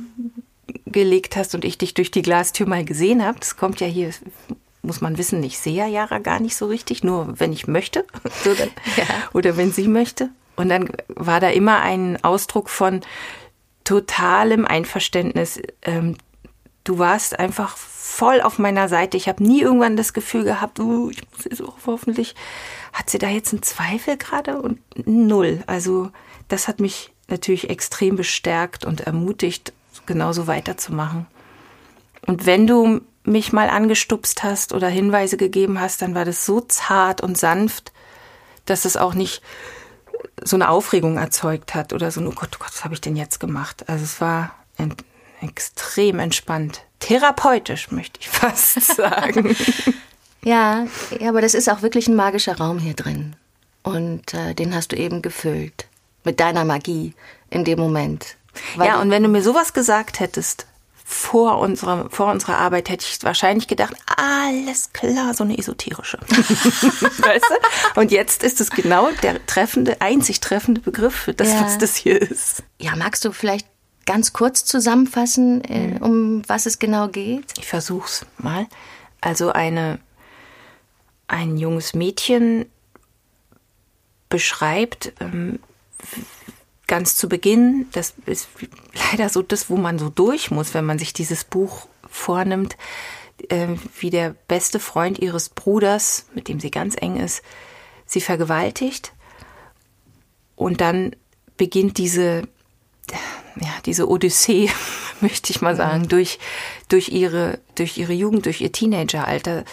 gelegt 0.86 1.36
hast 1.36 1.54
und 1.54 1.64
ich 1.64 1.78
dich 1.78 1.94
durch 1.94 2.10
die 2.10 2.24
Glastür 2.24 2.68
mal 2.68 2.84
gesehen 2.84 3.24
habe, 3.24 3.40
das 3.40 3.56
kommt 3.56 3.80
ja 3.80 3.88
hier, 3.88 4.12
muss 4.82 5.02
man 5.02 5.18
wissen, 5.18 5.44
ich 5.44 5.60
sehe 5.60 5.76
ja 5.76 5.86
Jara 5.86 6.18
gar 6.18 6.40
nicht 6.40 6.56
so 6.56 6.66
richtig, 6.66 7.04
nur 7.04 7.40
wenn 7.40 7.54
ich 7.54 7.68
möchte 7.68 8.06
oder, 8.46 8.66
ja. 8.98 9.06
oder 9.34 9.58
wenn 9.58 9.72
sie 9.72 9.88
möchte. 9.88 10.30
Und 10.56 10.70
dann 10.70 10.90
war 11.08 11.40
da 11.40 11.50
immer 11.50 11.82
ein 11.82 12.24
Ausdruck 12.24 12.70
von 12.70 13.02
totalem 13.84 14.66
Einverständnis. 14.66 15.62
Ähm, 15.84 16.18
du 16.84 16.98
warst 16.98 17.38
einfach 17.38 17.78
voll 18.12 18.42
auf 18.42 18.60
meiner 18.60 18.90
Seite. 18.90 19.18
Ich 19.18 19.28
habe 19.28 19.44
nie 19.44 19.62
irgendwann 19.62 19.96
das 19.96 20.14
Gefühl 20.14 20.44
gehabt, 20.44 20.80
uh, 20.80 21.10
ich 21.10 21.22
muss 21.32 21.46
jetzt 21.46 21.64
auch 21.64 21.78
hoffentlich, 21.86 22.36
hat 22.94 23.10
sie 23.10 23.18
da 23.18 23.30
jetzt 23.30 23.54
einen 23.54 23.64
Zweifel 23.64 24.18
gerade? 24.18 24.62
Und 24.62 24.80
null. 25.08 25.64
Also 25.66 26.12
das 26.48 26.68
hat 26.68 26.80
mich 26.80 27.14
natürlich 27.30 27.70
extrem 27.70 28.18
bestärkt 28.18 28.86
und 28.86 29.02
ermutigt, 29.02 29.74
genauso 30.06 30.48
weiterzumachen. 30.48 31.26
Und 32.28 32.46
wenn 32.46 32.68
du 32.68 33.02
mich 33.24 33.54
mal 33.54 33.70
angestupst 33.70 34.44
hast 34.44 34.74
oder 34.74 34.88
Hinweise 34.88 35.38
gegeben 35.38 35.80
hast, 35.80 36.02
dann 36.02 36.14
war 36.14 36.26
das 36.26 36.46
so 36.46 36.60
zart 36.60 37.22
und 37.22 37.38
sanft, 37.38 37.94
dass 38.66 38.86
es 38.86 38.98
auch 38.98 39.14
nicht 39.14 39.42
so 40.44 40.58
eine 40.58 40.70
Aufregung 40.70 41.18
erzeugt 41.18 41.76
hat 41.76 41.94
oder 41.94 42.12
so, 42.12 42.22
oh 42.22 42.32
Gott, 42.32 42.50
oh 42.56 42.60
Gott, 42.60 42.74
was 42.74 42.84
habe 42.84 42.94
ich 42.94 43.02
denn 43.02 43.16
jetzt 43.16 43.40
gemacht? 43.40 43.88
Also 43.88 44.04
es 44.04 44.20
war 44.22 44.56
ent 44.78 45.04
extrem 45.42 46.20
entspannt. 46.20 46.84
Therapeutisch, 47.02 47.92
möchte 47.92 48.20
ich 48.22 48.30
fast 48.30 48.80
sagen. 48.96 49.56
ja, 50.44 50.86
aber 51.28 51.42
das 51.42 51.54
ist 51.54 51.70
auch 51.70 51.82
wirklich 51.82 52.08
ein 52.08 52.16
magischer 52.16 52.58
Raum 52.58 52.80
hier 52.80 52.94
drin. 52.94 53.36
Und 53.84 54.34
äh, 54.34 54.54
den 54.54 54.74
hast 54.74 54.94
du 54.94 54.96
eben 54.96 55.22
gefüllt. 55.22 55.88
Mit 56.24 56.40
deiner 56.40 56.64
Magie 56.64 57.14
in 57.50 57.66
dem 57.66 57.80
Moment. 57.80 58.38
ja, 58.78 59.02
und 59.02 59.10
wenn 59.10 59.24
du 59.24 59.30
mir 59.30 59.42
sowas 59.42 59.74
gesagt 59.74 60.20
hättest, 60.20 60.68
vor 61.12 61.58
unserer, 61.60 62.10
vor 62.10 62.32
unserer 62.32 62.58
Arbeit 62.58 62.90
hätte 62.90 63.06
ich 63.06 63.22
wahrscheinlich 63.24 63.68
gedacht, 63.68 63.94
alles 64.16 64.94
klar, 64.94 65.34
so 65.34 65.44
eine 65.44 65.58
esoterische. 65.58 66.18
weißt 66.28 67.46
du? 67.50 68.00
Und 68.00 68.12
jetzt 68.12 68.44
ist 68.44 68.62
es 68.62 68.70
genau 68.70 69.10
der 69.22 69.46
treffende, 69.46 70.00
einzig 70.00 70.40
treffende 70.40 70.80
Begriff 70.80 71.14
für 71.14 71.34
das, 71.34 71.50
ja. 71.50 71.66
was 71.66 71.78
das 71.78 71.98
hier 71.98 72.22
ist. 72.22 72.64
Ja, 72.80 72.96
magst 72.96 73.26
du 73.26 73.34
vielleicht 73.34 73.68
ganz 74.12 74.34
kurz 74.34 74.66
zusammenfassen, 74.66 75.64
äh, 75.64 75.88
mhm. 75.88 75.98
um 76.02 76.42
was 76.50 76.66
es 76.66 76.80
genau 76.80 77.08
geht? 77.08 77.46
Ich 77.58 77.66
versuch's 77.66 78.26
mal. 78.38 78.68
Also 79.22 79.54
eine, 79.54 80.00
ein 81.30 81.56
junges 81.56 81.94
Mädchen 81.94 82.66
beschreibt, 84.28 85.14
ähm, 85.22 85.60
ganz 86.88 87.16
zu 87.16 87.30
Beginn, 87.30 87.86
das 87.94 88.16
ist 88.26 88.50
leider 89.12 89.30
so 89.30 89.42
das, 89.42 89.70
wo 89.70 89.78
man 89.78 89.98
so 89.98 90.10
durch 90.10 90.52
muss, 90.52 90.74
wenn 90.74 90.84
man 90.84 91.00
sich 91.00 91.14
dieses 91.14 91.46
Buch 91.46 91.88
vornimmt, 92.10 92.76
äh, 93.48 93.78
wie 93.98 94.10
der 94.10 94.36
beste 94.50 94.82
Freund 94.82 95.20
ihres 95.20 95.48
Bruders, 95.48 96.26
mit 96.36 96.50
dem 96.50 96.60
sie 96.60 96.70
ganz 96.70 96.98
eng 97.00 97.16
ist, 97.16 97.44
sie 98.06 98.20
vergewaltigt. 98.20 99.14
Und 100.58 100.82
dann 100.82 101.16
beginnt 101.56 101.98
diese, 101.98 102.42
ja, 103.60 103.74
diese 103.86 104.10
Odyssee, 104.10 104.70
möchte 105.22 105.52
ich 105.52 105.62
mal 105.62 105.76
sagen, 105.76 106.04
mhm. 106.04 106.10
durch, 106.10 106.40
durch, 106.90 107.10
ihre, 107.10 107.60
durch 107.76 107.98
ihre 107.98 108.14
Jugend, 108.14 108.46
durch 108.46 108.62
ihr 108.62 108.72
Teenageralter. 108.72 109.66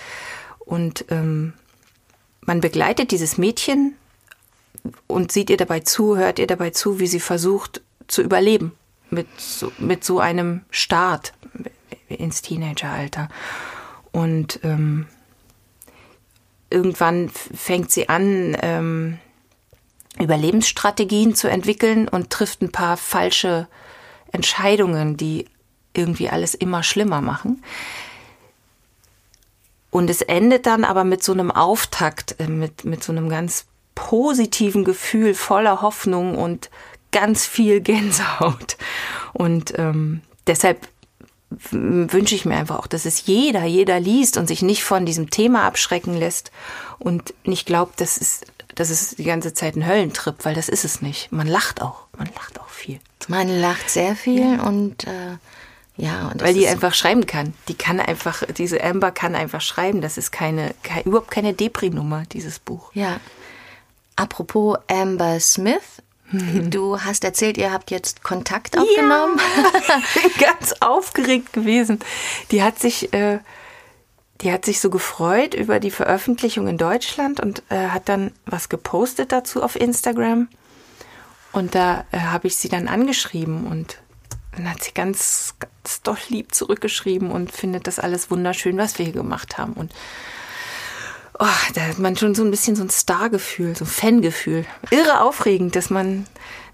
Und 0.59 1.05
ähm, 1.11 1.55
man 2.43 2.61
begleitet 2.61 3.11
dieses 3.11 3.39
Mädchen 3.39 3.95
und 5.07 5.33
sieht 5.33 5.51
ihr 5.51 5.57
dabei 5.57 5.81
zu, 5.81 6.17
hört 6.17 6.39
ihr 6.39 6.47
dabei 6.47 6.71
zu, 6.71 6.99
wie 7.01 7.07
sie 7.07 7.21
versucht 7.21 7.83
zu 8.07 8.23
überleben 8.23 8.73
mit 9.11 9.27
so, 9.39 9.73
mit 9.79 10.05
so 10.05 10.21
einem 10.21 10.63
Start 10.71 11.33
ins 12.09 12.43
Teenageralter. 12.43 13.29
Und 14.13 14.61
ähm, 14.63 15.07
irgendwann 16.71 17.29
fängt 17.29 17.91
sie 17.91 18.09
an, 18.09 18.57
ähm, 18.63 19.19
Überlebensstrategien 20.21 21.35
zu 21.35 21.49
entwickeln 21.49 22.09
und 22.09 22.31
trifft 22.31 22.63
ein 22.63 22.73
paar 22.73 22.97
falsche 22.97 23.69
Entscheidungen, 24.33 25.17
die 25.17 25.47
irgendwie 25.95 26.29
alles 26.29 26.55
immer 26.55 26.83
schlimmer 26.83 27.21
machen. 27.21 27.63
Und 29.91 30.11
es 30.11 30.23
endet 30.23 30.67
dann 30.67 30.85
aber 30.85 31.05
mit 31.05 31.23
so 31.23 31.33
einem 31.33 31.51
Auftakt, 31.51 32.37
äh, 32.39 32.47
mit, 32.47 32.85
mit 32.85 33.03
so 33.03 33.13
einem 33.13 33.29
ganz 33.29 33.67
positiven 33.95 34.85
Gefühl, 34.85 35.35
voller 35.35 35.83
Hoffnung 35.83 36.37
und 36.37 36.71
ganz 37.11 37.47
viel 37.47 37.81
Gänsehaut. 37.83 38.77
Und 39.33 39.77
ähm, 39.79 40.21
deshalb 40.47 40.87
wünsche 41.71 42.35
ich 42.35 42.45
mir 42.45 42.57
einfach 42.57 42.79
auch, 42.79 42.87
dass 42.87 43.07
es 43.07 43.25
jeder, 43.27 43.65
jeder 43.65 43.99
liest 43.99 44.37
und 44.37 44.47
sich 44.47 44.61
nicht 44.61 44.85
von 44.85 45.07
diesem 45.07 45.31
Thema 45.31 45.65
abschrecken 45.65 46.15
lässt 46.15 46.53
und 46.99 47.33
nicht 47.45 47.67
glaubt, 47.67 48.01
dass 48.03 48.21
es, 48.21 48.43
dass 48.79 48.91
es 48.91 49.11
die 49.17 49.25
ganze 49.25 49.55
Zeit 49.55 49.77
ein 49.77 49.87
Höllentrip, 49.87 50.45
weil 50.45 50.55
das 50.55 50.69
ist 50.69 50.85
es 50.85 51.03
nicht. 51.03 51.33
Man 51.33 51.47
lacht 51.47 51.83
auch, 51.83 52.07
man 52.17 52.29
lacht 52.35 52.61
auch 52.61 52.69
viel. 52.69 53.01
Man 53.29 53.49
lacht 53.49 53.91
sehr 53.91 54.17
viel 54.17 54.57
ja. 54.57 54.63
und 54.63 55.05
äh, 55.05 55.37
ja, 55.97 56.29
und 56.29 56.43
weil 56.43 56.55
die 56.55 56.69
einfach 56.69 56.95
schreiben 56.95 57.27
kann. 57.27 57.55
Die 57.67 57.75
kann 57.75 57.99
einfach, 57.99 58.45
diese 58.57 58.83
Amber 58.83 59.11
kann 59.11 59.35
einfach 59.35 59.61
schreiben. 59.61 60.01
Das 60.01 60.17
ist 60.17 60.31
keine, 60.31 60.75
keine 60.85 61.03
überhaupt 61.03 61.33
keine 61.33 61.55
Depri-Nummer, 61.55 62.23
dieses 62.33 62.61
Buch. 62.61 62.93
Ja, 62.95 63.19
Apropos 64.19 64.77
Amber 64.89 65.39
Smith, 65.39 66.03
Du 66.33 67.01
hast 67.01 67.25
erzählt, 67.25 67.57
ihr 67.57 67.73
habt 67.73 67.91
jetzt 67.91 68.23
Kontakt 68.23 68.77
aufgenommen. 68.77 69.41
Ja, 69.89 70.03
ganz 70.47 70.75
aufgeregt 70.81 71.53
gewesen. 71.53 72.01
Die 72.51 72.63
hat 72.63 72.79
sich, 72.79 73.13
äh, 73.15 73.39
die 74.41 74.53
hat 74.53 74.65
sich 74.65 74.81
so 74.81 74.91
gefreut 74.91 75.55
über 75.55 75.81
die 75.81 75.91
Veröffentlichung 75.91 76.69
in 76.69 76.79
Deutschland 76.79 77.41
und 77.41 77.63
äh, 77.71 77.89
hat 77.89 78.09
dann 78.09 78.33
was 78.47 78.69
gepostet 78.69 79.33
dazu 79.33 79.63
auf 79.63 79.75
Instagram. 79.75 80.49
Und 81.53 81.75
da 81.75 82.05
äh, 82.13 82.19
habe 82.19 82.47
ich 82.47 82.57
sie 82.57 82.69
dann 82.69 82.89
angeschrieben 82.89 83.67
und 83.67 83.99
dann 84.53 84.71
hat 84.71 84.83
sie 84.83 84.93
ganz, 84.93 85.55
ganz 85.59 86.03
doch 86.03 86.29
lieb 86.29 86.55
zurückgeschrieben 86.55 87.31
und 87.31 87.51
findet 87.51 87.87
das 87.87 87.99
alles 87.99 88.31
wunderschön, 88.31 88.77
was 88.77 88.99
wir 88.99 89.07
hier 89.07 89.15
gemacht 89.15 89.59
haben. 89.59 89.73
Und 89.73 89.93
oh, 91.39 91.47
da 91.75 91.81
hat 91.83 91.99
man 91.99 92.17
schon 92.17 92.35
so 92.35 92.45
ein 92.45 92.51
bisschen 92.51 92.77
so 92.77 92.83
ein 92.83 92.91
Stargefühl, 92.91 93.75
so 93.75 93.85
ein 93.85 93.89
Fangefühl. 93.89 94.65
Irre 94.91 95.21
aufregend, 95.23 95.75
dass 95.75 95.91
man 95.91 96.27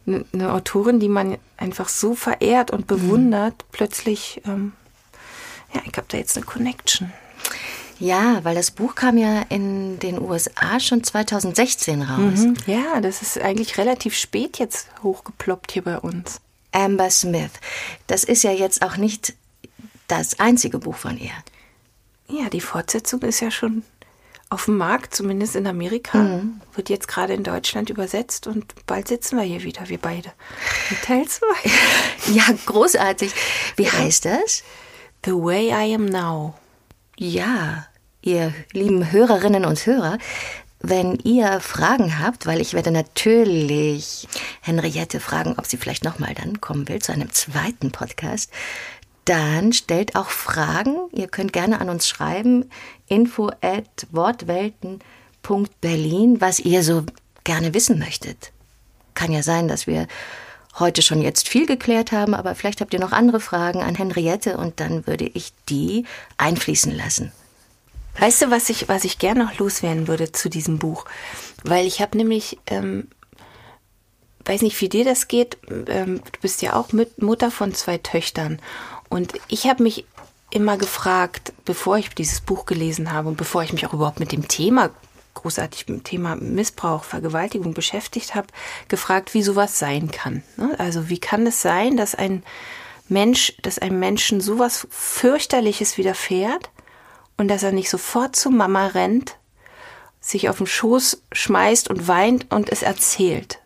eine 0.06 0.52
Autorin, 0.52 1.00
die 1.00 1.08
man 1.08 1.38
einfach 1.56 1.88
so 1.88 2.14
verehrt 2.14 2.70
und 2.70 2.86
bewundert, 2.86 3.54
mhm. 3.54 3.68
plötzlich, 3.72 4.42
ähm, 4.46 4.72
ja, 5.72 5.80
ich 5.86 5.96
habe 5.96 6.06
da 6.08 6.18
jetzt 6.18 6.36
eine 6.36 6.44
Connection. 6.44 7.12
Ja, 7.98 8.42
weil 8.44 8.54
das 8.54 8.70
Buch 8.70 8.94
kam 8.94 9.16
ja 9.18 9.42
in 9.48 9.98
den 9.98 10.20
USA 10.20 10.80
schon 10.80 11.04
2016 11.04 12.02
raus. 12.02 12.40
Mhm. 12.40 12.56
Ja, 12.66 13.00
das 13.00 13.22
ist 13.22 13.38
eigentlich 13.40 13.78
relativ 13.78 14.16
spät 14.16 14.58
jetzt 14.58 14.88
hochgeploppt 15.02 15.72
hier 15.72 15.82
bei 15.82 15.98
uns. 15.98 16.40
Amber 16.72 17.10
Smith. 17.10 17.52
Das 18.06 18.24
ist 18.24 18.42
ja 18.42 18.50
jetzt 18.50 18.82
auch 18.82 18.96
nicht 18.96 19.34
das 20.08 20.40
einzige 20.40 20.78
Buch 20.78 20.96
von 20.96 21.18
ihr. 21.18 21.30
Ja, 22.28 22.48
die 22.50 22.60
Fortsetzung 22.60 23.22
ist 23.22 23.40
ja 23.40 23.50
schon 23.50 23.84
auf 24.50 24.66
dem 24.66 24.76
Markt, 24.76 25.14
zumindest 25.14 25.56
in 25.56 25.66
Amerika. 25.66 26.18
Mhm. 26.18 26.60
Wird 26.74 26.88
jetzt 26.88 27.08
gerade 27.08 27.34
in 27.34 27.44
Deutschland 27.44 27.90
übersetzt 27.90 28.46
und 28.46 28.74
bald 28.86 29.08
sitzen 29.08 29.36
wir 29.36 29.44
hier 29.44 29.62
wieder, 29.62 29.88
wir 29.88 29.98
beide. 29.98 30.32
Mit 30.90 31.02
Teil 31.02 31.26
2. 31.26 31.46
Ja, 32.32 32.44
großartig. 32.66 33.32
Wie 33.76 33.90
heißt 33.90 34.24
das? 34.24 34.62
The 35.24 35.32
Way 35.32 35.68
I 35.68 35.94
Am 35.94 36.06
Now. 36.06 36.54
Ja, 37.16 37.86
ihr 38.22 38.52
lieben 38.72 39.12
Hörerinnen 39.12 39.64
und 39.64 39.86
Hörer, 39.86 40.18
wenn 40.80 41.14
ihr 41.20 41.60
Fragen 41.60 42.18
habt, 42.18 42.46
weil 42.46 42.60
ich 42.60 42.74
werde 42.74 42.90
natürlich 42.90 44.26
Henriette 44.60 45.20
fragen, 45.20 45.54
ob 45.56 45.66
sie 45.66 45.76
vielleicht 45.76 46.02
nochmal 46.04 46.34
dann 46.34 46.60
kommen 46.60 46.88
will 46.88 47.00
zu 47.00 47.12
einem 47.12 47.30
zweiten 47.32 47.92
Podcast, 47.92 48.50
dann 49.24 49.72
stellt 49.72 50.16
auch 50.16 50.30
Fragen. 50.30 50.96
Ihr 51.12 51.28
könnt 51.28 51.52
gerne 51.52 51.80
an 51.80 51.88
uns 51.88 52.08
schreiben. 52.08 52.68
Info 53.06 53.52
at 53.62 54.08
wortwelten.berlin, 54.10 56.40
was 56.40 56.58
ihr 56.58 56.82
so 56.82 57.04
gerne 57.44 57.74
wissen 57.74 58.00
möchtet. 58.00 58.50
Kann 59.14 59.30
ja 59.32 59.44
sein, 59.44 59.68
dass 59.68 59.86
wir 59.86 60.08
heute 60.78 61.02
schon 61.02 61.22
jetzt 61.22 61.48
viel 61.48 61.66
geklärt 61.66 62.12
haben, 62.12 62.34
aber 62.34 62.54
vielleicht 62.54 62.80
habt 62.80 62.94
ihr 62.94 63.00
noch 63.00 63.12
andere 63.12 63.40
Fragen 63.40 63.82
an 63.82 63.94
Henriette 63.94 64.56
und 64.56 64.80
dann 64.80 65.06
würde 65.06 65.26
ich 65.26 65.52
die 65.68 66.04
einfließen 66.36 66.94
lassen. 66.94 67.32
Weißt 68.18 68.42
du, 68.42 68.50
was 68.50 68.70
ich, 68.70 68.88
was 68.88 69.04
ich 69.04 69.18
gerne 69.18 69.44
noch 69.44 69.58
loswerden 69.58 70.08
würde 70.08 70.32
zu 70.32 70.48
diesem 70.48 70.78
Buch? 70.78 71.04
Weil 71.64 71.86
ich 71.86 72.00
habe 72.00 72.16
nämlich, 72.16 72.58
ähm, 72.66 73.08
weiß 74.44 74.62
nicht, 74.62 74.80
wie 74.80 74.88
dir 74.88 75.04
das 75.04 75.26
geht, 75.28 75.58
ähm, 75.88 76.20
du 76.20 76.40
bist 76.40 76.62
ja 76.62 76.74
auch 76.74 76.92
mit 76.92 77.20
Mutter 77.22 77.50
von 77.50 77.74
zwei 77.74 77.98
Töchtern. 77.98 78.60
Und 79.08 79.34
ich 79.48 79.66
habe 79.66 79.82
mich 79.82 80.06
immer 80.50 80.76
gefragt, 80.76 81.52
bevor 81.64 81.98
ich 81.98 82.10
dieses 82.10 82.40
Buch 82.40 82.66
gelesen 82.66 83.12
habe 83.12 83.28
und 83.28 83.36
bevor 83.36 83.64
ich 83.64 83.72
mich 83.72 83.86
auch 83.86 83.92
überhaupt 83.92 84.20
mit 84.20 84.30
dem 84.30 84.46
Thema 84.46 84.90
großartig 85.34 85.88
mit 85.88 85.98
dem 85.98 86.04
Thema 86.04 86.36
Missbrauch, 86.36 87.04
Vergewaltigung 87.04 87.74
beschäftigt 87.74 88.34
habe, 88.34 88.46
gefragt, 88.88 89.34
wie 89.34 89.42
sowas 89.42 89.78
sein 89.78 90.10
kann. 90.10 90.42
Ne? 90.56 90.74
Also 90.78 91.08
wie 91.08 91.18
kann 91.18 91.46
es 91.46 91.60
sein, 91.60 91.96
dass 91.96 92.14
ein 92.14 92.42
Mensch, 93.08 93.54
dass 93.62 93.78
einem 93.78 93.98
Menschen 93.98 94.40
sowas 94.40 94.86
fürchterliches 94.90 95.98
widerfährt 95.98 96.70
und 97.36 97.48
dass 97.48 97.62
er 97.62 97.72
nicht 97.72 97.90
sofort 97.90 98.36
zu 98.36 98.50
Mama 98.50 98.86
rennt, 98.88 99.36
sich 100.20 100.48
auf 100.48 100.58
den 100.58 100.66
Schoß 100.66 101.22
schmeißt 101.32 101.90
und 101.90 102.08
weint 102.08 102.50
und 102.50 102.70
es 102.70 102.82
erzählt. 102.82 103.58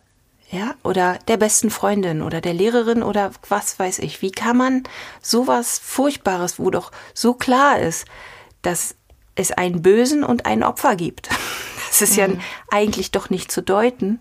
Ja, 0.51 0.73
oder 0.83 1.19
der 1.27 1.37
besten 1.37 1.69
Freundin 1.69 2.23
oder 2.23 2.41
der 2.41 2.55
Lehrerin 2.55 3.03
oder 3.03 3.31
was 3.49 3.77
weiß 3.77 3.99
ich. 3.99 4.23
Wie 4.23 4.31
kann 4.31 4.57
man 4.57 4.83
sowas 5.21 5.79
Furchtbares, 5.81 6.57
wo 6.57 6.71
doch 6.71 6.91
so 7.13 7.35
klar 7.35 7.79
ist, 7.79 8.05
dass 8.63 8.95
es 9.39 9.51
einen 9.51 9.81
Bösen 9.81 10.23
und 10.23 10.45
ein 10.45 10.63
Opfer 10.63 10.95
gibt. 10.95 11.29
Das 11.89 12.03
ist 12.03 12.17
mhm. 12.17 12.35
ja 12.35 12.39
eigentlich 12.69 13.09
doch 13.09 13.31
nicht 13.31 13.51
zu 13.51 13.63
deuten. 13.63 14.19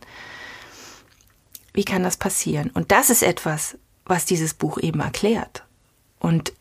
Wie 1.75 1.85
kann 1.85 2.03
das 2.03 2.17
passieren? 2.17 2.71
Und 2.73 2.93
das 2.93 3.11
ist 3.11 3.23
etwas, 3.23 3.77
was 4.07 4.25
dieses 4.25 4.55
Buch 4.55 4.79
eben 4.79 5.01
erklärt. 5.01 5.65
Und 6.19 6.55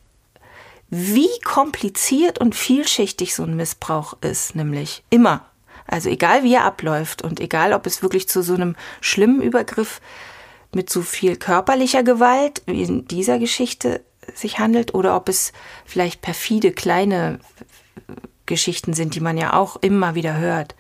wie 0.89 1.29
kompliziert 1.45 2.39
und 2.39 2.55
vielschichtig 2.55 3.33
so 3.33 3.43
ein 3.43 3.55
Missbrauch 3.55 4.17
ist, 4.19 4.53
nämlich 4.55 5.03
immer. 5.09 5.45
Also 5.85 6.09
egal 6.09 6.43
wie 6.43 6.55
er 6.55 6.65
abläuft 6.65 7.21
und 7.21 7.39
egal 7.39 7.71
ob 7.71 7.87
es 7.87 8.01
wirklich 8.01 8.27
zu 8.27 8.41
so 8.43 8.53
einem 8.53 8.75
schlimmen 8.99 9.41
Übergriff 9.41 10.01
mit 10.73 10.89
so 10.89 11.01
viel 11.01 11.37
körperlicher 11.37 12.03
Gewalt 12.03 12.61
wie 12.65 12.83
in 12.83 13.07
dieser 13.07 13.39
Geschichte 13.39 14.03
sich 14.33 14.59
handelt 14.59 14.93
oder 14.93 15.15
ob 15.15 15.29
es 15.29 15.53
vielleicht 15.85 16.21
perfide 16.21 16.71
kleine 16.71 17.39
Geschichten 18.47 18.93
sind, 18.93 19.13
die 19.13 19.19
man 19.19 19.37
ja 19.37 19.53
auch 19.53 19.75
immer 19.77 20.15
wieder 20.15 20.37
hört. 20.37 20.75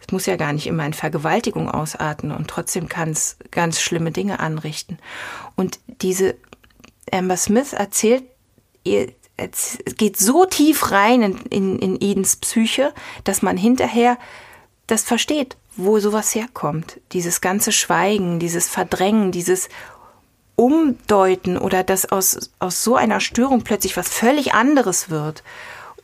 Es 0.00 0.12
muss 0.12 0.26
ja 0.26 0.36
gar 0.36 0.52
nicht 0.52 0.66
immer 0.66 0.84
in 0.84 0.92
Vergewaltigung 0.92 1.70
ausarten 1.70 2.32
und 2.32 2.48
trotzdem 2.48 2.88
kann 2.88 3.10
es 3.10 3.36
ganz 3.50 3.80
schlimme 3.80 4.10
Dinge 4.10 4.40
anrichten. 4.40 4.98
Und 5.56 5.78
diese 5.86 6.34
Amber 7.10 7.36
Smith 7.36 7.72
erzählt 7.72 8.24
ihr 8.82 9.12
es 9.36 9.78
geht 9.96 10.16
so 10.16 10.44
tief 10.44 10.92
rein 10.92 11.22
in, 11.22 11.36
in, 11.46 11.78
in 11.80 11.96
Edens 12.00 12.36
Psyche, 12.36 12.92
dass 13.24 13.42
man 13.42 13.56
hinterher 13.56 14.16
das 14.86 15.02
versteht, 15.02 15.56
wo 15.76 15.98
sowas 15.98 16.34
herkommt. 16.34 17.00
Dieses 17.12 17.40
ganze 17.40 17.72
Schweigen, 17.72 18.38
dieses 18.38 18.68
Verdrängen, 18.68 19.32
dieses 19.32 19.68
Umdeuten 20.56 21.58
oder 21.58 21.82
dass 21.82 22.06
aus, 22.12 22.52
aus 22.60 22.84
so 22.84 22.94
einer 22.94 23.18
Störung 23.18 23.62
plötzlich 23.62 23.96
was 23.96 24.08
völlig 24.08 24.54
anderes 24.54 25.10
wird 25.10 25.42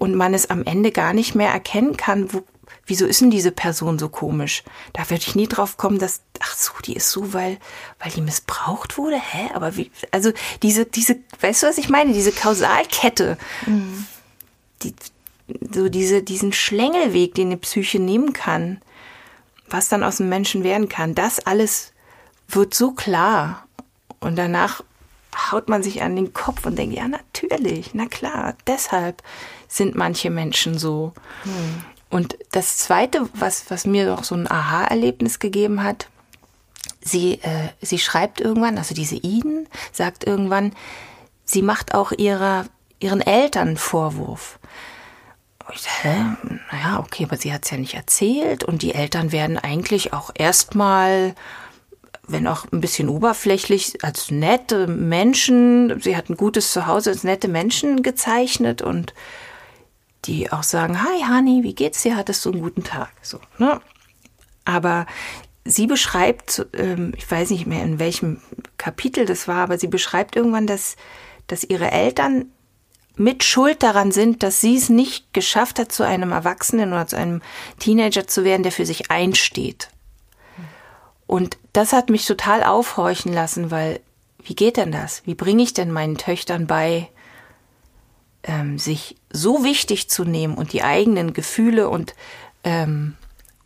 und 0.00 0.14
man 0.14 0.33
es 0.33 0.49
am 0.49 0.64
Ende 0.64 0.92
gar 0.92 1.12
nicht 1.12 1.35
mehr 1.35 1.50
erkennen 1.50 1.95
kann, 1.99 2.33
wo, 2.33 2.42
wieso 2.87 3.04
ist 3.04 3.21
denn 3.21 3.30
diese 3.30 3.52
Person 3.52 3.99
so 3.99 4.09
komisch? 4.09 4.64
Da 4.95 5.02
würde 5.11 5.23
ich 5.26 5.35
nie 5.35 5.47
drauf 5.47 5.76
kommen, 5.76 5.99
dass, 5.99 6.23
ach 6.40 6.57
so, 6.57 6.73
die 6.87 6.95
ist 6.95 7.11
so, 7.11 7.35
weil, 7.35 7.59
weil 7.99 8.11
die 8.11 8.23
missbraucht 8.23 8.97
wurde? 8.97 9.16
Hä? 9.16 9.50
Aber 9.52 9.76
wie, 9.76 9.90
also 10.11 10.33
diese, 10.62 10.87
diese, 10.87 11.19
weißt 11.40 11.62
du, 11.62 11.66
was 11.66 11.76
ich 11.76 11.90
meine? 11.90 12.14
Diese 12.14 12.33
Kausalkette, 12.33 13.37
mhm. 13.66 14.07
die, 14.83 14.95
so 15.70 15.90
diese, 15.90 16.22
diesen 16.22 16.55
Schlängelweg, 16.55 17.35
den 17.35 17.48
eine 17.48 17.59
Psyche 17.59 17.98
nehmen 17.98 18.33
kann, 18.33 18.81
was 19.68 19.90
dann 19.90 20.03
aus 20.03 20.16
dem 20.16 20.31
Menschen 20.31 20.64
werden 20.64 20.88
kann, 20.88 21.14
das 21.14 21.40
alles 21.40 21.92
wird 22.48 22.72
so 22.72 22.92
klar. 22.92 23.66
Und 24.18 24.37
danach 24.37 24.83
haut 25.53 25.68
man 25.68 25.83
sich 25.83 26.01
an 26.01 26.16
den 26.16 26.33
Kopf 26.33 26.64
und 26.64 26.79
denkt, 26.79 26.96
ja, 26.96 27.07
natürlich, 27.07 27.90
na 27.92 28.07
klar, 28.07 28.57
deshalb 28.66 29.22
sind 29.70 29.94
manche 29.94 30.30
Menschen 30.30 30.76
so. 30.76 31.12
Hm. 31.44 31.85
Und 32.11 32.37
das 32.50 32.76
Zweite, 32.78 33.28
was, 33.35 33.70
was 33.70 33.87
mir 33.87 34.04
doch 34.04 34.24
so 34.24 34.35
ein 34.35 34.50
Aha-Erlebnis 34.50 35.38
gegeben 35.38 35.85
hat, 35.85 36.09
sie, 37.00 37.35
äh, 37.42 37.68
sie 37.80 38.00
schreibt 38.00 38.40
irgendwann, 38.40 38.78
also 38.78 38.94
diese 38.94 39.14
Iden 39.14 39.68
sagt 39.92 40.24
irgendwann, 40.26 40.72
sie 41.44 41.62
macht 41.62 41.94
auch 41.94 42.11
ihrer, 42.11 42.66
ihren 42.98 43.20
Eltern 43.20 43.76
Vorwurf. 43.76 44.59
Ich, 45.72 45.87
hä? 46.02 46.16
Naja, 46.72 46.98
okay, 46.98 47.24
aber 47.24 47.37
sie 47.37 47.52
hat 47.52 47.64
es 47.64 47.70
ja 47.70 47.76
nicht 47.76 47.94
erzählt 47.94 48.64
und 48.64 48.83
die 48.83 48.92
Eltern 48.92 49.30
werden 49.30 49.56
eigentlich 49.56 50.12
auch 50.12 50.33
erstmal, 50.35 51.37
wenn 52.26 52.48
auch 52.48 52.66
ein 52.72 52.80
bisschen 52.80 53.09
oberflächlich, 53.09 54.02
als 54.02 54.33
nette 54.33 54.88
Menschen, 54.88 56.00
sie 56.00 56.16
hat 56.16 56.28
ein 56.28 56.37
gutes 56.37 56.72
Zuhause 56.72 57.11
als 57.11 57.22
nette 57.22 57.46
Menschen 57.46 58.02
gezeichnet 58.02 58.83
und 58.83 59.14
die 60.24 60.52
auch 60.52 60.62
sagen, 60.62 61.02
hi 61.02 61.22
Hani, 61.22 61.62
wie 61.62 61.74
geht's 61.74 62.02
dir? 62.02 62.16
Hattest 62.16 62.44
du 62.44 62.52
einen 62.52 62.62
guten 62.62 62.85
Tag? 62.85 63.11
So, 63.22 63.40
ne? 63.59 63.80
Aber 64.64 65.06
sie 65.64 65.87
beschreibt, 65.87 66.66
ähm, 66.74 67.12
ich 67.16 67.30
weiß 67.30 67.50
nicht 67.50 67.66
mehr 67.66 67.83
in 67.83 67.98
welchem 67.98 68.40
Kapitel 68.76 69.26
das 69.26 69.48
war, 69.48 69.62
aber 69.62 69.78
sie 69.78 69.88
beschreibt 69.88 70.37
irgendwann, 70.37 70.66
dass, 70.66 70.96
dass 71.46 71.64
ihre 71.64 71.90
Eltern 71.90 72.46
mit 73.16 73.44
Schuld 73.44 73.83
daran 73.83 74.12
sind, 74.12 74.42
dass 74.42 74.61
sie 74.61 74.76
es 74.76 74.88
nicht 74.88 75.33
geschafft 75.35 75.78
hat, 75.78 75.92
zu 75.92 76.04
einem 76.04 76.33
Erwachsenen 76.33 76.92
oder 76.92 77.06
zu 77.06 77.16
einem 77.16 77.42
Teenager 77.78 78.26
zu 78.26 78.44
werden, 78.44 78.62
der 78.62 78.72
für 78.72 78.87
sich 78.87 79.11
einsteht. 79.11 79.90
Und 81.26 81.59
das 81.72 81.92
hat 81.92 82.09
mich 82.09 82.26
total 82.26 82.64
aufhorchen 82.64 83.33
lassen, 83.33 83.70
weil 83.70 84.00
wie 84.42 84.54
geht 84.54 84.78
denn 84.78 84.90
das? 84.90 85.22
Wie 85.26 85.35
bringe 85.35 85.62
ich 85.62 85.74
denn 85.74 85.92
meinen 85.92 86.16
Töchtern 86.16 86.66
bei, 86.66 87.09
ähm, 88.42 88.78
sich 88.78 89.16
so 89.33 89.64
wichtig 89.64 90.09
zu 90.09 90.25
nehmen 90.25 90.55
und 90.55 90.73
die 90.73 90.83
eigenen 90.83 91.33
Gefühle 91.33 91.88
und, 91.88 92.14
ähm, 92.64 93.16